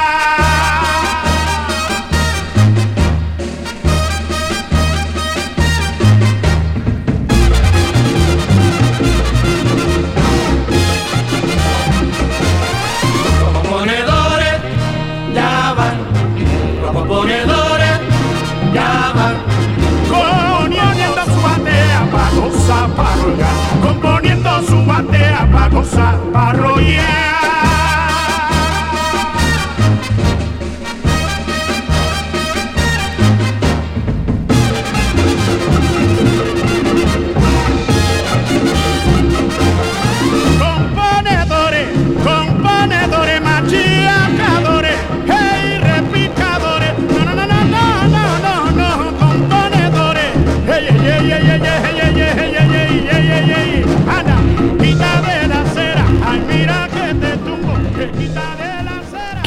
componiendo 23.81 24.61
su 24.63 24.85
batea 24.85 25.49
para 25.51 25.69
gozar, 25.69 26.15
para 26.31 26.53
rollear. 26.53 27.38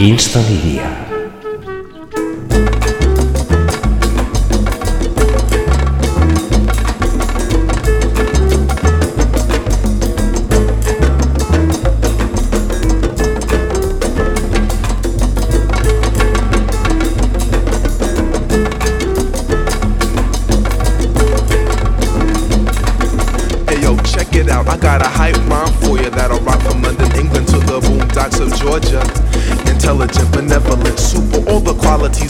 Kingston 0.03 0.43
iria. 0.51 1.12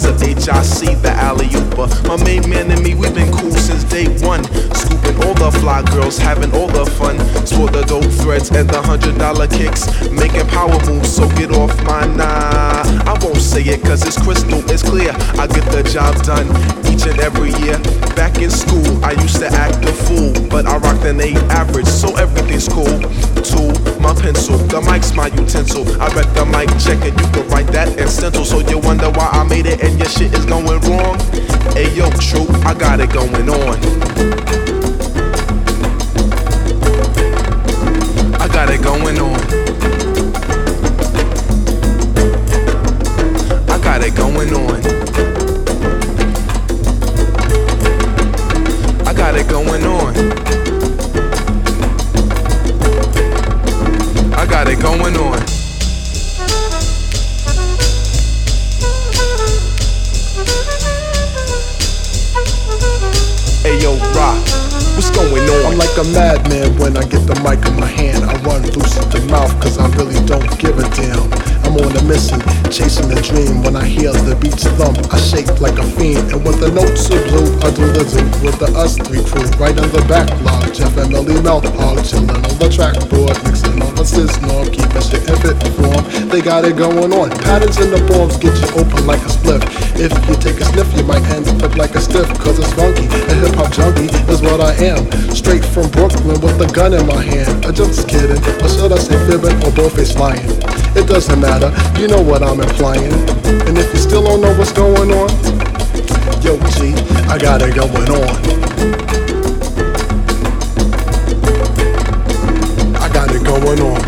Qualities 0.03 0.49
of 0.49 0.59
HIC, 0.83 1.03
the 1.03 1.11
alley 1.11 1.47
ooper. 1.47 1.89
My 2.09 2.23
main 2.25 2.49
man 2.49 2.71
and 2.71 2.83
me, 2.83 2.95
we've 2.95 3.15
been 3.15 3.33
cool 3.33 3.51
since 3.53 3.85
day 3.85 4.07
one. 4.25 4.45
Scooping 4.75 5.17
all 5.25 5.35
the 5.35 5.51
fly 5.61 5.83
girls, 5.83 6.19
having 6.19 6.53
all 6.55 6.69
the 6.69 6.87
fun. 6.87 7.19
Sport 7.47 7.73
the 7.73 7.83
dope 7.83 8.05
threads 8.05 8.51
and 8.51 8.69
the 8.69 8.81
hundred 8.83 9.19
dollar 9.19 9.47
kicks. 9.47 9.87
Making 10.11 10.47
power 10.49 10.79
moves, 10.87 11.15
so 11.15 11.29
get 11.37 11.53
off 11.53 11.75
my 11.85 12.07
nah. 12.07 12.83
I 13.07 13.19
won't 13.23 13.37
say 13.37 13.63
it 13.63 13.83
cause 13.83 14.05
it's 14.07 14.21
crystal, 14.21 14.63
it's 14.71 14.83
clear. 14.83 15.13
I 15.39 15.47
get 15.47 15.65
the 15.71 15.83
job 15.83 16.15
done 16.25 16.47
each 16.91 17.07
and 17.07 17.19
every 17.21 17.53
year. 17.63 17.79
Back 18.15 18.39
in 18.39 18.51
school, 18.51 19.05
I 19.05 19.13
used 19.13 19.39
to 19.39 19.49
act 19.49 19.85
a 19.85 19.93
fool, 19.93 20.33
but 20.49 20.67
I 20.67 20.77
rocked 20.79 21.05
an 21.05 21.21
8 21.21 21.37
average, 21.51 21.87
so 21.87 22.17
everything's 22.17 22.69
cool. 22.69 23.01
Tool, 23.43 23.73
my 24.03 24.13
pencil, 24.15 24.59
the 24.59 24.81
mic's 24.81 25.15
my 25.15 25.29
utensil. 25.29 25.87
I 26.03 26.13
bet 26.13 26.27
the 26.35 26.45
mic 26.45 26.69
check 26.83 26.99
and 27.07 27.19
you 27.19 27.27
can 27.31 27.49
write 27.49 27.69
that 27.69 27.97
in 27.97 28.09
stencil. 28.09 28.45
So 28.45 28.59
you 28.59 28.79
wonder 28.79 29.09
why 29.11 29.29
I 29.31 29.45
made 29.45 29.67
it 29.67 29.81
and 29.83 29.97
your 29.97 30.09
shit 30.09 30.35
is 30.35 30.45
going 30.45 30.67
wrong. 30.67 31.19
Hey 31.73 31.95
yo, 31.95 32.11
true, 32.19 32.47
I 32.67 32.75
got 32.75 32.99
it 32.99 33.13
going 33.13 33.49
on. 33.49 33.79
I 38.43 38.49
got 38.49 38.71
it 38.71 38.83
going 38.83 39.19
on. 39.19 39.41
I 43.71 43.79
got 43.79 44.03
it 44.03 44.17
going 44.17 44.53
on. 44.53 44.83
I 49.07 49.15
got 49.15 49.37
it 49.37 49.49
going 49.49 49.85
on. 49.85 50.52
Got 54.53 54.69
it 54.69 54.79
going 54.81 55.17
on. 55.17 55.39
Hey 63.63 63.81
yo, 63.81 63.97
rock, 64.13 64.37
what's 64.93 65.09
going 65.09 65.49
on? 65.49 65.73
I'm 65.73 65.79
like 65.79 65.97
a 65.97 66.05
madman 66.13 66.79
when 66.79 66.99
I 66.99 67.05
get 67.09 67.27
the 67.27 67.35
mic 67.43 67.67
in 67.67 67.81
my 67.81 67.87
hand. 67.87 68.25
I 68.27 68.37
run 68.43 68.61
loose 68.61 68.99
at 68.99 69.11
the 69.11 69.27
mouth 69.31 69.59
cause 69.59 69.79
I 69.79 69.89
really 69.97 70.21
don't 70.27 70.59
give 70.59 70.79
a 70.79 70.87
damn. 70.91 71.62
I'm 71.73 71.89
on 71.89 71.97
a 71.97 72.05
mission, 72.05 72.37
chasing 72.69 73.09
a 73.09 73.17
dream. 73.25 73.65
When 73.65 73.77
I 73.77 73.89
hear 73.89 74.13
the 74.13 74.37
beats 74.37 74.69
thump, 74.77 75.01
I 75.09 75.17
shake 75.17 75.49
like 75.57 75.81
a 75.81 75.87
fiend. 75.97 76.29
And 76.29 76.45
when 76.45 76.61
the 76.61 76.69
notes 76.69 77.09
are 77.09 77.25
blue, 77.33 77.49
I 77.65 77.73
do 77.73 77.89
the 77.97 78.05
zoo 78.05 78.29
with 78.45 78.61
the 78.61 78.69
us 78.77 79.01
three 79.01 79.25
crew. 79.25 79.49
Right 79.57 79.73
on 79.81 79.89
the 79.89 80.05
backlog, 80.05 80.69
Jeff 80.77 80.93
and 81.01 81.09
Millie 81.09 81.41
Mouth 81.41 81.65
Hog, 81.81 82.05
chilling 82.05 82.29
on 82.29 82.45
the 82.61 82.69
trackboard, 82.69 83.41
mixing 83.49 83.81
on 83.81 83.89
the 83.97 84.05
sizzle, 84.05 84.69
keeping 84.69 85.01
shit 85.01 85.25
in 85.25 85.33
fit 85.41 85.57
form. 85.73 86.29
They 86.29 86.45
got 86.45 86.69
it 86.69 86.77
going 86.77 87.09
on. 87.09 87.33
Patterns 87.41 87.81
in 87.81 87.89
the 87.89 88.05
bombs 88.05 88.37
get 88.37 88.53
you 88.53 88.69
open 88.77 89.09
like 89.09 89.25
a 89.25 89.33
split. 89.33 89.65
If 89.97 90.13
you 90.29 90.37
take 90.45 90.61
a 90.61 90.69
sniff, 90.77 90.93
you 90.93 91.09
might 91.09 91.25
end 91.33 91.49
up 91.65 91.73
like 91.81 91.97
a 91.97 92.05
stiff, 92.05 92.29
cause 92.37 92.61
it's 92.61 92.69
funky. 92.77 93.09
A 93.09 93.35
hip 93.49 93.57
hop 93.57 93.73
junkie 93.73 94.13
is 94.29 94.45
what 94.45 94.61
I 94.61 94.77
am. 94.77 95.09
Straight 95.33 95.65
from 95.65 95.89
Brooklyn 95.89 96.37
with 96.37 96.61
a 96.61 96.69
gun 96.69 96.93
in 96.93 97.09
my 97.09 97.25
hand. 97.25 97.65
I'm 97.65 97.73
just 97.73 98.05
kidding, 98.13 98.45
or 98.61 98.69
should 98.69 98.93
I 98.93 99.01
say 99.01 99.17
fibbing, 99.25 99.57
or 99.65 99.73
both 99.73 99.97
face 99.97 100.13
lying? 100.21 100.45
It 100.95 101.07
doesn't 101.07 101.41
matter, 101.41 101.73
you 101.99 102.07
know 102.07 102.21
what 102.21 102.43
I'm 102.43 102.61
implying. 102.61 103.13
And 103.67 103.79
if 103.79 103.93
you 103.95 103.99
still 103.99 104.23
don't 104.23 104.41
know 104.43 104.53
what's 104.59 104.73
going 104.73 105.11
on, 105.11 105.29
yo 106.43 106.59
G, 106.71 106.93
I 107.29 107.39
got 107.39 107.63
it 107.63 107.75
going 107.75 108.11
on. 108.11 108.29
I 113.01 113.09
got 113.09 113.31
it 113.35 113.43
going 113.43 113.81
on. 113.81 114.01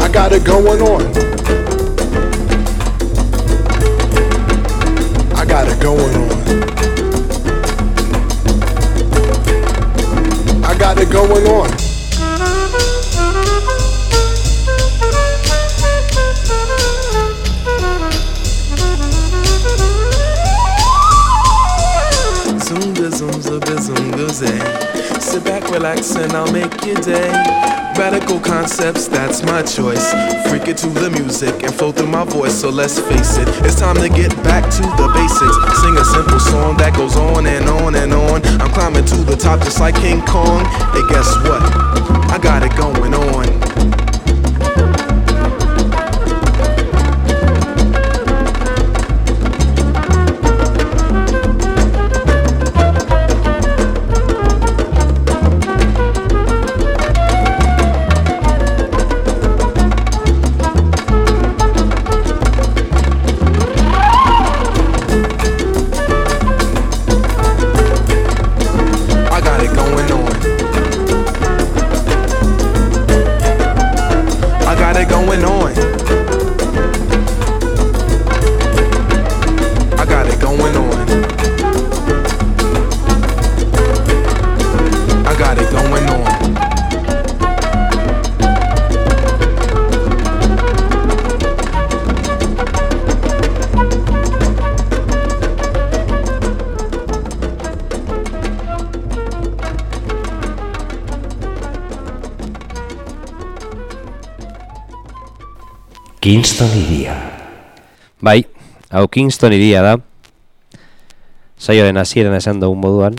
I 0.00 0.08
got 0.12 0.32
it 0.32 0.44
going 0.44 0.82
on. 0.82 1.02
I 5.34 5.44
got 5.44 5.68
it 5.68 5.80
going 5.82 6.14
on. 6.14 6.30
I 10.64 10.78
got 10.78 10.98
it 10.98 11.10
going 11.10 11.46
on. 11.48 11.81
Sit 25.20 25.44
back, 25.44 25.70
relax, 25.70 26.16
and 26.16 26.32
I'll 26.32 26.50
make 26.50 26.84
your 26.84 26.96
day. 26.96 27.30
Radical 27.96 28.40
concepts, 28.40 29.06
that's 29.06 29.42
my 29.44 29.62
choice. 29.62 30.10
Freak 30.48 30.66
it 30.66 30.78
to 30.78 30.88
the 30.88 31.10
music 31.10 31.62
and 31.62 31.72
flow 31.72 31.92
through 31.92 32.08
my 32.08 32.24
voice. 32.24 32.60
So 32.60 32.68
let's 32.68 32.98
face 32.98 33.36
it, 33.36 33.46
it's 33.64 33.78
time 33.78 33.96
to 33.96 34.08
get 34.08 34.34
back 34.42 34.64
to 34.64 34.82
the 34.82 35.08
basics. 35.14 35.80
Sing 35.80 35.96
a 35.96 36.04
simple 36.04 36.40
song 36.40 36.76
that 36.78 36.96
goes 36.96 37.16
on 37.16 37.46
and 37.46 37.68
on 37.68 37.94
and 37.94 38.12
on. 38.12 38.42
I'm 38.60 38.72
climbing 38.72 39.04
to 39.04 39.16
the 39.18 39.36
top 39.36 39.60
just 39.60 39.78
like 39.78 39.94
King 39.94 40.20
Kong. 40.26 40.64
Hey, 40.90 41.06
guess 41.08 41.36
what? 41.44 41.62
I 42.32 42.38
got 42.42 42.62
it 42.64 42.74
going 42.76 43.14
on. 43.14 43.61
Kingston 106.32 106.70
iria. 106.80 107.12
Bai, 108.24 108.38
hau 108.88 109.02
Kingston 109.12 109.52
iria 109.52 109.82
da. 109.84 109.90
Saioaren 111.60 112.00
hasieran 112.00 112.32
esan 112.38 112.56
dugun 112.62 112.80
moduan, 112.80 113.18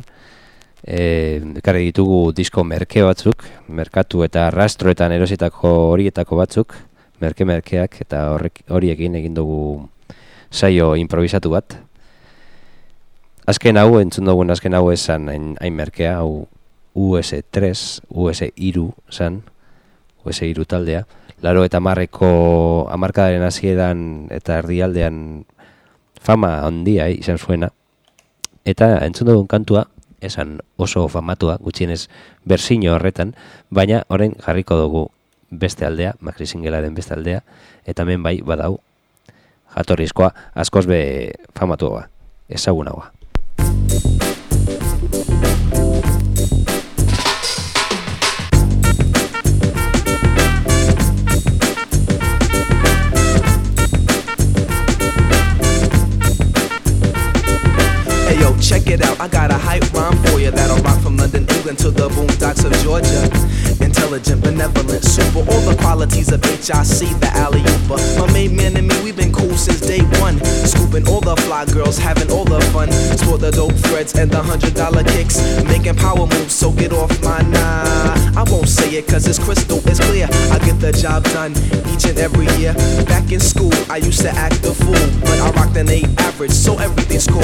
eh, 0.82 1.38
ekarri 1.60 1.92
ditugu 1.92 2.32
disko 2.34 2.64
merke 2.66 3.04
batzuk, 3.06 3.46
merkatu 3.70 4.26
eta 4.26 4.48
rastroetan 4.50 5.14
erositako 5.14 5.76
horietako 5.92 6.42
batzuk, 6.42 6.74
merke-merkeak, 7.22 8.02
eta 8.02 8.26
horrek, 8.34 8.64
horiekin 8.74 9.22
egin 9.22 9.38
dugu 9.38 9.62
saio 10.50 10.96
improvisatu 10.98 11.54
bat. 11.54 11.78
Azken 13.46 13.78
hau, 13.78 14.00
entzun 14.02 14.26
dugun 14.26 14.50
azken 14.50 14.74
hau 14.74 14.88
esan 14.90 15.30
hain 15.30 15.78
merkea, 15.78 16.18
hau 16.24 16.48
US3, 16.98 17.76
US3 18.10 18.90
zan, 19.14 19.44
US3 20.26 20.66
taldea, 20.66 21.06
laro 21.44 21.66
eta 21.68 21.84
marreko 21.84 22.88
amarkadaren 22.90 23.44
hasieran 23.44 24.00
eta 24.32 24.62
erdialdean 24.64 25.44
fama 26.24 26.64
handia 26.64 27.10
eh, 27.12 27.20
izan 27.20 27.38
zuena. 27.38 27.70
Eta 28.64 29.04
entzun 29.04 29.28
dugun 29.28 29.50
kantua, 29.52 29.90
esan 30.24 30.62
oso 30.80 31.10
famatua, 31.12 31.58
gutxienez 31.60 32.08
berzino 32.48 32.96
horretan, 32.96 33.36
baina 33.70 34.06
orain 34.08 34.38
jarriko 34.40 34.80
dugu 34.80 35.04
beste 35.52 35.86
aldea, 35.86 36.16
Macri 36.24 36.48
Singelaren 36.48 36.96
beste 36.96 37.14
aldea, 37.14 37.44
eta 37.86 38.08
hemen 38.08 38.24
bai 38.24 38.40
badau 38.42 38.80
jatorrizkoa 39.76 40.32
askoz 40.56 40.88
be 40.88 41.34
famatuagoa, 41.60 42.08
ezagunagoa. 42.48 43.12
Check 58.74 58.88
it 58.88 59.02
out. 59.02 59.20
I 59.20 59.28
got 59.28 59.52
a 59.52 59.58
hype 59.58 59.86
rhyme 59.94 60.18
for 60.24 60.40
you 60.40 60.50
that'll 60.50 60.82
rock 60.84 61.00
from 61.02 61.18
London, 61.18 61.46
England 61.48 61.78
to 61.80 61.92
the 61.92 62.10
boondocks 62.10 62.66
of 62.66 62.74
Georgia. 62.82 63.22
Intelligent 63.84 64.42
benevolent, 64.42 65.04
super. 65.04 65.40
All 65.40 65.62
the 65.70 65.76
qualities 65.80 66.32
of 66.32 66.44
HIC, 66.44 67.10
the 67.20 67.30
alley 67.34 67.62
ooper. 67.62 68.00
Uh, 68.00 68.26
my 68.26 68.34
main 68.34 68.56
man 68.56 68.76
and 68.78 68.88
me, 68.88 68.96
we've 69.04 69.16
been 69.16 69.32
cool 69.32 69.56
since 69.56 69.82
day 69.82 70.02
one. 70.20 70.44
Scooping 70.66 71.08
all 71.08 71.22
the 71.22 71.36
fly 71.46 71.66
girls, 71.66 71.98
having 71.98 72.32
all 72.32 72.46
the 72.46 72.62
fun. 72.74 72.92
Sport 73.18 73.42
the 73.42 73.52
dope 73.52 73.78
threads 73.88 74.16
and 74.16 74.32
the 74.32 74.42
hundred 74.42 74.74
dollar 74.74 75.04
kicks. 75.04 75.38
Making 75.66 75.96
power 75.96 76.26
moves, 76.26 76.54
so 76.54 76.72
get 76.72 76.94
off 76.94 77.12
my. 77.24 77.43
Cause 79.02 79.26
it's 79.26 79.40
crystal, 79.40 79.82
it's 79.90 80.00
clear. 80.00 80.28
I 80.52 80.60
get 80.60 80.80
the 80.80 80.92
job 80.92 81.24
done 81.34 81.52
each 81.90 82.06
and 82.06 82.20
every 82.20 82.46
year. 82.62 82.76
Back 83.06 83.32
in 83.32 83.40
school, 83.40 83.74
I 83.90 83.98
used 83.98 84.22
to 84.22 84.30
act 84.30 84.64
a 84.66 84.74
fool, 84.74 84.94
but 85.22 85.40
I 85.42 85.50
rocked 85.52 85.76
an 85.78 85.90
8 85.90 86.06
average, 86.20 86.52
so 86.52 86.78
everything's 86.78 87.26
cool. 87.26 87.42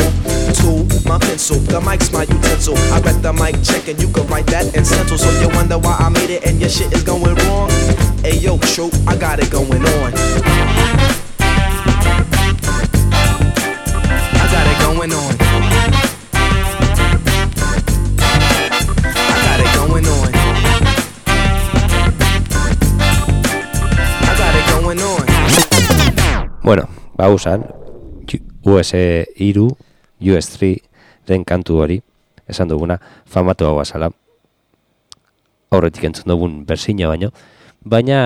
Tool, 0.61 0.85
my 1.09 1.17
pencil, 1.17 1.57
the 1.57 1.81
mic's 1.81 2.11
my 2.11 2.21
utensil. 2.21 2.77
I 2.93 2.99
read 3.01 3.23
the 3.23 3.33
mic 3.33 3.55
check 3.63 3.87
and 3.87 3.99
you 3.99 4.09
can 4.09 4.27
write 4.27 4.45
that 4.47 4.75
in 4.77 4.85
stencil. 4.85 5.17
So 5.17 5.31
you 5.41 5.49
wonder 5.55 5.79
why 5.79 5.97
I 5.99 6.09
made 6.09 6.29
it 6.29 6.45
and 6.45 6.59
your 6.59 6.69
shit 6.69 6.93
is 6.93 7.01
going 7.01 7.33
wrong. 7.47 7.71
Hey 8.21 8.37
yo, 8.37 8.59
true, 8.59 8.91
I 9.07 9.15
got 9.17 9.39
it 9.39 9.49
going 9.49 9.81
on. 9.81 10.13
I 14.37 14.49
got 14.53 14.67
it 14.67 14.77
going 14.85 15.13
on. 15.13 15.38
Bueno, 26.69 26.85
ba 27.17 27.31
usan, 27.33 27.65
US 28.61 28.91
3, 28.93 29.57
US 30.21 30.49
3 30.53 30.77
den 31.25 31.41
kantu 31.43 31.79
hori, 31.81 31.95
esan 32.45 32.69
duguna, 32.69 32.99
famatu 33.25 33.65
hau 33.65 33.79
azala. 33.81 34.11
Aurretik 35.73 36.05
entzun 36.05 36.29
dugun 36.29 36.59
berzina 36.69 37.07
baino. 37.09 37.31
Baina 37.81 38.19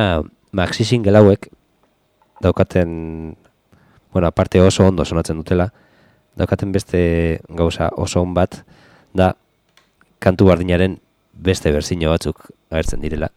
maxi 0.51 0.83
single 0.83 1.21
hauek 1.21 1.47
daukaten, 2.43 3.37
bueno, 4.11 4.27
aparte 4.27 4.59
oso 4.59 4.89
ondo 4.89 5.05
sonatzen 5.05 5.39
dutela, 5.39 5.69
daukaten 6.35 6.75
beste 6.75 7.39
gauza 7.47 7.93
oso 7.95 8.19
on 8.19 8.35
bat, 8.35 8.59
da 9.13 9.37
kantu 10.19 10.51
bardinaren 10.51 10.99
beste 11.31 11.71
berzino 11.71 12.11
batzuk 12.11 12.43
agertzen 12.69 12.99
direla. 12.99 13.31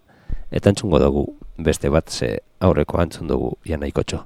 Eta 0.50 0.74
entzungo 0.74 0.98
dugu 0.98 1.28
beste 1.62 1.94
bat 1.94 2.10
ze 2.10 2.40
aurreko 2.58 2.98
entzun 3.06 3.30
dugu 3.30 3.54
ia 3.62 3.78
nahikotxo. 3.78 4.24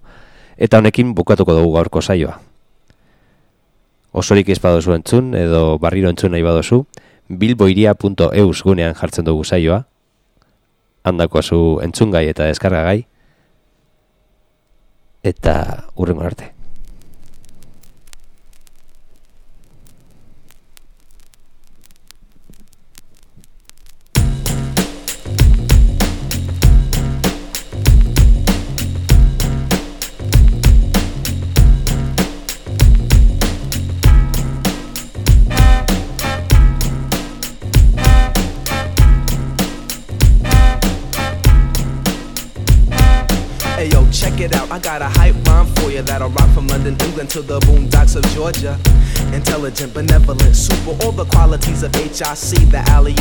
Eta 0.61 0.79
honekin 0.79 1.15
bukatuko 1.17 1.57
dugu 1.57 1.73
gaurko 1.79 2.03
saioa. 2.05 2.37
Osorik 4.13 4.51
ez 4.53 4.59
badozu 4.61 4.93
entzun 4.93 5.35
edo 5.39 5.79
barriro 5.79 6.11
entzun 6.11 6.35
nahi 6.35 6.45
badozu, 6.45 6.83
bilboiria.eus 7.31 8.63
gunean 8.67 8.95
jartzen 8.99 9.25
dugu 9.25 9.45
saioa, 9.45 9.85
handako 11.07 11.43
zu 11.43 11.61
entzungai 11.83 12.27
eta 12.29 12.51
deskargagai, 12.51 13.05
eta 15.23 15.55
urrengo 15.97 16.27
arte. 16.27 16.60
I 44.71 44.79
got 44.79 45.03
a 45.03 45.09
hype 45.09 45.35
rhyme 45.49 45.67
for 45.75 45.91
you 45.91 46.01
that'll 46.01 46.29
rock 46.29 46.49
from 46.51 46.69
London, 46.69 46.97
England 47.01 47.29
to 47.31 47.43
the 47.43 47.59
boondocks 47.61 48.15
of 48.15 48.23
Georgia. 48.31 48.79
Intelligent, 49.35 49.93
benevolent, 49.93 50.55
super, 50.55 50.91
all 51.05 51.11
the 51.11 51.25
qualities 51.25 51.83
of 51.83 51.93
HIC, 51.93 52.71
the 52.71 52.81
alley. 52.87 53.17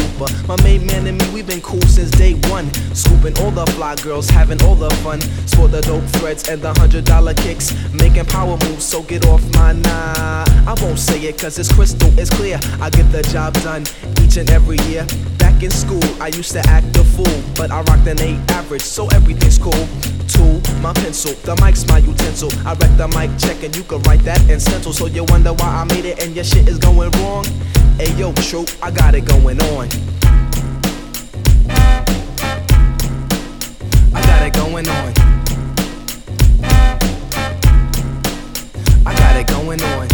My 0.47 0.61
main 0.61 0.85
man 0.85 1.07
and 1.07 1.17
me, 1.17 1.27
we've 1.33 1.47
been 1.47 1.61
cool 1.61 1.81
since 1.81 2.11
day 2.11 2.33
one. 2.51 2.71
Scooping 2.93 3.35
all 3.39 3.49
the 3.49 3.65
fly 3.73 3.95
girls, 3.95 4.29
having 4.29 4.61
all 4.61 4.75
the 4.75 4.91
fun. 5.01 5.21
Sport 5.47 5.71
the 5.71 5.81
dope 5.81 6.03
threads 6.21 6.47
and 6.49 6.61
the 6.61 6.71
hundred 6.75 7.05
dollar 7.05 7.33
kicks. 7.33 7.73
Making 7.93 8.25
power 8.25 8.55
moves, 8.65 8.85
so 8.85 9.01
get 9.01 9.25
off 9.25 9.41
my 9.55 9.73
nah. 9.73 10.45
I 10.69 10.75
won't 10.83 10.99
say 10.99 11.19
it 11.23 11.39
cause 11.39 11.57
it's 11.57 11.73
crystal, 11.73 12.11
it's 12.19 12.29
clear. 12.29 12.59
I 12.79 12.91
get 12.91 13.11
the 13.11 13.23
job 13.23 13.55
done 13.65 13.87
each 14.21 14.37
and 14.37 14.51
every 14.51 14.77
year. 14.85 15.03
Back 15.39 15.63
in 15.63 15.71
school, 15.71 16.03
I 16.21 16.27
used 16.27 16.51
to 16.51 16.59
act 16.67 16.95
a 16.95 17.03
fool, 17.03 17.41
but 17.55 17.71
I 17.71 17.81
rocked 17.81 18.07
an 18.07 18.21
8 18.21 18.37
average, 18.51 18.83
so 18.83 19.07
everything's 19.07 19.57
cool. 19.57 19.87
Tool, 20.29 20.61
my 20.81 20.93
pencil, 20.93 21.33
the 21.43 21.55
mic's 21.63 21.87
my 21.87 21.97
utensil. 21.97 22.51
I 22.65 22.73
read 22.73 22.97
the 22.97 23.07
mic 23.07 23.31
check 23.39 23.63
and 23.63 23.75
you 23.75 23.83
can 23.83 23.99
write 24.03 24.23
that 24.25 24.39
in 24.49 24.59
stencil. 24.59 24.93
So 24.93 25.07
you 25.07 25.23
wonder 25.25 25.53
why 25.53 25.81
I 25.81 25.83
made 25.85 26.05
it 26.05 26.23
and 26.23 26.35
your 26.35 26.43
shit 26.43 26.67
is 26.67 26.77
going 26.77 27.09
wrong. 27.11 27.45
Hey 27.97 28.13
yo, 28.15 28.31
true, 28.33 28.65
I 28.81 28.91
got 28.91 29.15
it 29.15 29.25
going 29.25 29.59
on. 29.61 29.87
I 34.13 34.21
got 34.21 34.43
it 34.45 34.53
going 34.53 34.87
on. 34.87 35.13
I 39.05 39.15
got 39.15 39.35
it 39.35 39.47
going 39.47 39.81
on. 39.81 40.07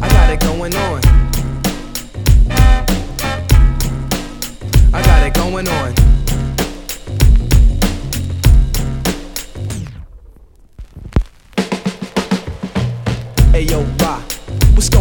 I 0.00 0.08
got 0.08 0.30
it 0.30 0.40
going 0.40 0.74
on. 0.74 1.00
I 4.92 5.02
got 5.02 5.26
it 5.26 5.34
going 5.34 5.68
on. 5.68 6.07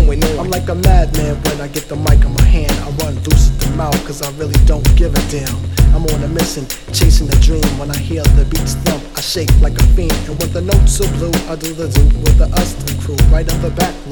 Going 0.08 0.24
on? 0.24 0.40
I'm 0.40 0.50
like 0.50 0.70
a 0.70 0.76
madman 0.76 1.36
when 1.44 1.62
I 1.62 1.68
get 1.68 1.88
the 1.90 1.96
mic 1.96 2.24
in 2.24 2.34
my 2.34 2.44
hand. 2.44 2.72
I 2.80 2.90
run 3.04 3.16
loose 3.28 3.52
at 3.52 3.60
the 3.60 3.70
mouth 3.76 4.00
cause 4.06 4.22
I 4.22 4.32
really 4.40 4.58
don't 4.66 4.88
give 4.96 5.14
a 5.14 5.24
damn. 5.30 5.56
I'm 5.94 6.06
on 6.08 6.24
a 6.24 6.28
mission, 6.28 6.66
chasing 6.94 7.28
a 7.30 7.36
dream. 7.44 7.68
When 7.80 7.92
I 7.92 7.98
hear 7.98 8.24
the 8.40 8.46
beats 8.46 8.76
thump, 8.88 9.04
I 9.16 9.22
shake 9.22 9.52
like 9.60 9.76
a 9.78 9.84
fiend. 9.96 10.16
And 10.28 10.40
when 10.40 10.52
the 10.54 10.62
notes 10.62 11.02
are 11.02 11.12
blue, 11.18 11.34
I 11.52 11.56
do 11.56 11.74
the 11.74 11.88
do 11.92 12.04
with 12.24 12.38
the 12.38 12.48
us 12.56 12.76
crew. 13.04 13.18
Right 13.32 13.48
on 13.52 13.62
the 13.62 13.72
backlog, 13.72 14.07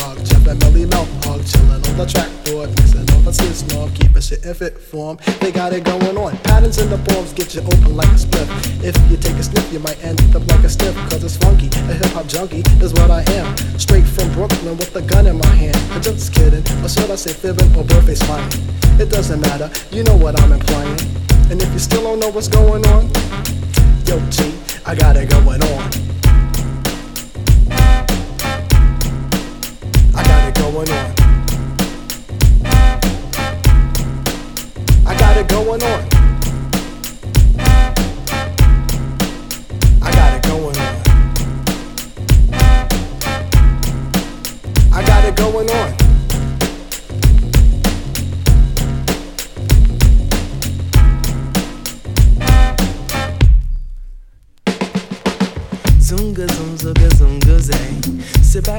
Millie 0.53 0.85
Mouth 0.85 1.09
Hog, 1.25 1.41
chilling 1.43 1.81
on 1.81 1.97
the 1.97 2.05
trackboard, 2.05 2.69
mixing 2.77 3.09
up 3.09 3.25
a 3.25 3.33
sis 3.33 3.65
norm, 3.73 3.91
keeping 3.93 4.21
shit 4.21 4.45
in 4.45 4.53
fit 4.53 4.77
form. 4.77 5.17
They 5.41 5.51
got 5.51 5.73
it 5.73 5.83
going 5.83 6.17
on. 6.17 6.37
Patterns 6.45 6.77
in 6.77 6.89
the 6.89 6.99
forms 7.09 7.33
get 7.33 7.55
you 7.55 7.61
open 7.61 7.95
like 7.95 8.09
a 8.09 8.19
spliff. 8.21 8.47
If 8.83 8.95
you 9.09 9.17
take 9.17 9.33
a 9.37 9.43
sniff, 9.43 9.73
you 9.73 9.79
might 9.79 9.97
end 10.03 10.21
up 10.35 10.45
like 10.45 10.63
a 10.63 10.69
stiff, 10.69 10.95
cause 11.09 11.23
it's 11.23 11.37
funky. 11.37 11.67
A 11.89 11.93
hip 11.97 12.11
hop 12.13 12.27
junkie 12.27 12.61
is 12.77 12.93
what 12.93 13.09
I 13.09 13.23
am. 13.33 13.57
Straight 13.79 14.05
from 14.05 14.31
Brooklyn 14.33 14.77
with 14.77 14.95
a 14.95 15.01
gun 15.01 15.25
in 15.25 15.39
my 15.39 15.55
hand. 15.55 15.77
I'm 15.91 16.01
just 16.01 16.31
kidding, 16.31 16.61
or 16.83 16.89
should 16.89 17.09
I 17.09 17.15
say 17.15 17.33
fibbing 17.33 17.75
or 17.75 17.83
birthday 17.83 18.15
smiling? 18.15 18.51
It 18.99 19.09
doesn't 19.09 19.41
matter, 19.41 19.71
you 19.89 20.03
know 20.03 20.15
what 20.15 20.39
I'm 20.39 20.51
implying. 20.51 20.99
And 21.49 21.61
if 21.61 21.71
you 21.73 21.79
still 21.79 22.03
don't 22.03 22.19
know 22.19 22.29
what's 22.29 22.47
going 22.47 22.85
on, 22.87 23.09
yo 24.05 24.19
G, 24.29 24.53
I 24.85 24.93
got 24.93 25.17
it 25.17 25.29
going 25.29 25.63
on. 25.63 26.04
Going 30.75 30.89
on. 30.89 31.15
I 35.07 35.15
got 35.17 35.37
it 35.37 35.47
going 35.47 35.81
on. 35.81 36.07
I 40.01 40.11
got 40.11 40.33
it 40.35 40.43
going 40.43 40.77
on. 40.77 40.95
I 44.91 45.05
got 45.05 45.23
it 45.23 45.35
going 45.37 45.69
on. 45.69 46.04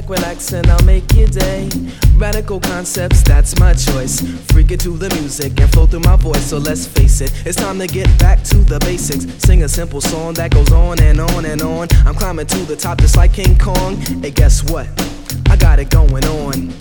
Back, 0.06 0.18
relax, 0.18 0.52
and 0.52 0.66
I'll 0.68 0.84
make 0.84 1.12
your 1.14 1.28
day. 1.28 1.68
Radical 2.16 2.60
concepts, 2.60 3.22
that's 3.22 3.58
my 3.58 3.74
choice. 3.74 4.20
Freak 4.52 4.70
it 4.70 4.80
to 4.80 4.90
the 4.90 5.08
music 5.20 5.58
and 5.60 5.70
flow 5.70 5.86
through 5.86 6.00
my 6.00 6.16
voice. 6.16 6.44
So 6.44 6.58
let's 6.58 6.86
face 6.86 7.20
it, 7.20 7.32
it's 7.46 7.56
time 7.56 7.78
to 7.78 7.86
get 7.86 8.06
back 8.18 8.42
to 8.44 8.56
the 8.58 8.78
basics. 8.80 9.26
Sing 9.44 9.62
a 9.62 9.68
simple 9.68 10.00
song 10.00 10.34
that 10.34 10.50
goes 10.52 10.72
on 10.72 11.00
and 11.00 11.20
on 11.20 11.44
and 11.44 11.62
on. 11.62 11.88
I'm 12.06 12.14
climbing 12.14 12.46
to 12.46 12.58
the 12.58 12.76
top 12.76 12.98
just 12.98 13.16
like 13.16 13.32
King 13.32 13.58
Kong. 13.58 13.96
Hey, 14.22 14.30
guess 14.30 14.62
what? 14.70 14.88
I 15.48 15.56
got 15.56 15.78
it 15.78 15.90
going 15.90 16.24
on. 16.24 16.72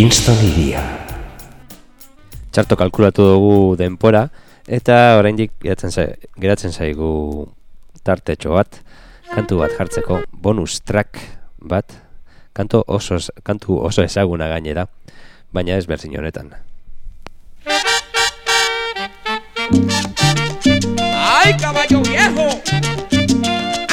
Kingston 0.00 0.38
iria. 0.48 0.80
Txarto 2.56 2.72
kalkulatu 2.80 3.20
dugu 3.20 3.56
denpora, 3.76 4.22
eta 4.64 4.94
oraindik 5.18 5.52
geratzen, 5.60 5.92
za, 5.92 6.06
geratzen 6.40 6.72
zaigu 6.72 7.10
tartetxo 8.00 8.54
bat, 8.56 8.78
kantu 9.28 9.58
bat 9.60 9.76
jartzeko, 9.76 10.22
bonus 10.32 10.78
track 10.88 11.20
bat, 11.60 11.92
kantu 12.56 12.80
oso, 12.88 13.20
kantu 13.44 13.76
oso 13.90 14.00
ezaguna 14.00 14.48
gainera, 14.48 14.86
baina 15.52 15.76
ez 15.76 15.84
berzin 15.84 16.16
honetan. 16.16 16.48
¡Ay, 21.12 21.52
caballo 21.60 22.00
viejo! 22.08 22.48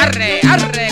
¡Arre, 0.08 0.40
arre, 0.56 0.87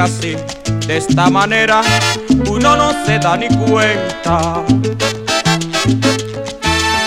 así, 0.00 0.36
de 0.86 0.96
esta 0.96 1.28
manera, 1.28 1.82
uno 2.48 2.76
no 2.76 2.92
se 3.04 3.18
da 3.18 3.36
ni 3.36 3.48
cuenta. 3.48 4.62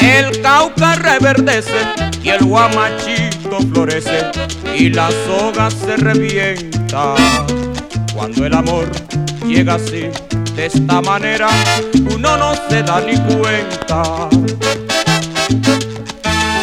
El 0.01 0.41
cauca 0.41 0.95
reverdece 0.95 1.85
y 2.21 2.29
el 2.29 2.45
guamachito 2.45 3.59
florece 3.71 4.31
y 4.77 4.89
la 4.89 5.09
soga 5.25 5.71
se 5.71 5.97
revienta. 5.97 7.15
Cuando 8.13 8.45
el 8.45 8.53
amor 8.53 8.89
llega 9.45 9.75
así, 9.75 10.09
de 10.55 10.65
esta 10.65 11.01
manera, 11.01 11.49
uno 12.13 12.37
no 12.37 12.53
se 12.69 12.83
da 12.83 13.01
ni 13.01 13.17
cuenta. 13.33 14.29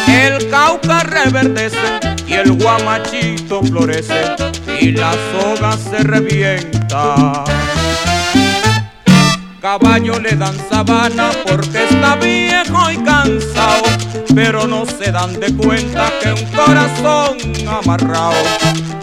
El 0.07 0.49
cauca 0.49 1.03
reverdece 1.03 1.99
y 2.27 2.33
el 2.33 2.53
guamachito 2.53 3.61
florece 3.63 4.50
y 4.81 4.91
la 4.91 5.13
soga 5.31 5.77
se 5.77 6.03
revienta. 6.03 7.43
Caballo 9.61 10.19
le 10.19 10.35
dan 10.35 10.57
sabana 10.69 11.29
porque 11.47 11.83
está 11.83 12.15
viejo 12.15 12.89
y 12.89 12.97
cansado, 12.97 13.83
pero 14.33 14.65
no 14.65 14.85
se 14.87 15.11
dan 15.11 15.39
de 15.39 15.55
cuenta 15.55 16.11
que 16.19 16.33
un 16.33 16.45
corazón 16.51 17.37
amarrado, 17.69 18.43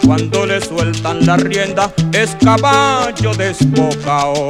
cuando 0.05 0.45
le 0.45 0.59
sueltan 0.59 1.25
la 1.25 1.37
rienda, 1.37 1.91
es 2.11 2.35
caballo 2.43 3.33
desbocado. 3.35 4.49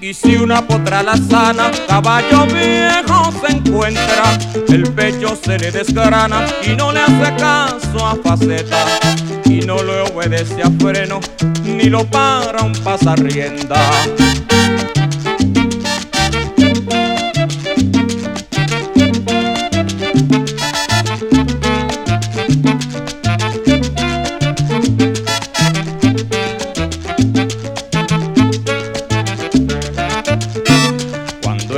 Y 0.00 0.14
si 0.14 0.36
una 0.36 0.64
potra 0.64 1.02
la 1.02 1.16
sana, 1.16 1.72
caballo 1.88 2.46
viejo 2.46 3.32
se 3.40 3.56
encuentra, 3.56 4.38
el 4.68 4.84
pecho 4.92 5.36
se 5.36 5.58
le 5.58 5.72
desgrana 5.72 6.46
y 6.64 6.76
no 6.76 6.92
le 6.92 7.00
hace 7.00 7.34
caso 7.36 8.06
a 8.06 8.14
faceta, 8.16 8.86
y 9.44 9.60
no 9.60 9.82
le 9.82 10.02
obedece 10.02 10.62
a 10.62 10.70
freno, 10.78 11.18
ni 11.64 11.84
lo 11.84 12.04
para 12.06 12.62
un 12.62 12.72
pasarrienda. 12.74 13.76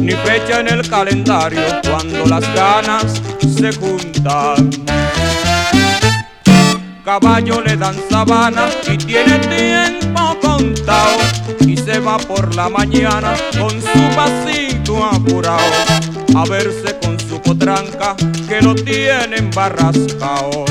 ni 0.00 0.12
fecha 0.12 0.60
en 0.60 0.68
el 0.68 0.88
calendario, 0.88 1.62
cuando 1.88 2.26
las 2.26 2.54
ganas 2.54 3.20
se 3.40 3.72
juntan. 3.72 4.70
Caballo 7.04 7.60
le 7.60 7.76
dan 7.76 7.96
sabana 8.08 8.66
y 8.90 8.96
tiene 8.96 9.38
tiempo 9.40 10.38
contado 10.40 11.18
y 11.66 11.76
se 11.76 11.98
va 11.98 12.16
por 12.16 12.54
la 12.54 12.70
mañana 12.70 13.34
con 13.58 13.70
su 13.70 14.16
pasito 14.16 15.04
apurado 15.04 15.60
a 16.34 16.44
verse 16.46 16.98
con 17.02 17.20
su 17.20 17.40
potranca 17.42 18.16
que 18.48 18.62
lo 18.62 18.74
tiene 18.74 19.36
embarrascao. 19.36 20.64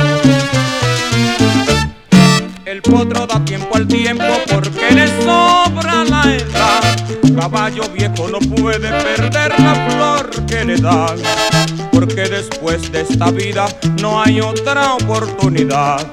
El 2.65 2.81
potro 2.81 3.27
da 3.27 3.45
tiempo 3.45 3.75
al 3.75 3.87
tiempo 3.87 4.25
porque 4.51 4.95
le 4.95 5.07
sobra 5.23 6.03
la 6.03 6.35
edad. 6.35 6.52
Caballo 7.35 7.83
viejo 7.89 8.27
no 8.27 8.39
puede 8.39 8.89
perder 8.89 9.59
la 9.59 9.75
flor 9.89 10.45
que 10.45 10.63
le 10.63 10.77
dan, 10.77 11.17
porque 11.91 12.23
después 12.29 12.91
de 12.91 13.01
esta 13.01 13.31
vida 13.31 13.67
no 14.01 14.21
hay 14.21 14.39
otra 14.39 14.93
oportunidad. 14.93 16.07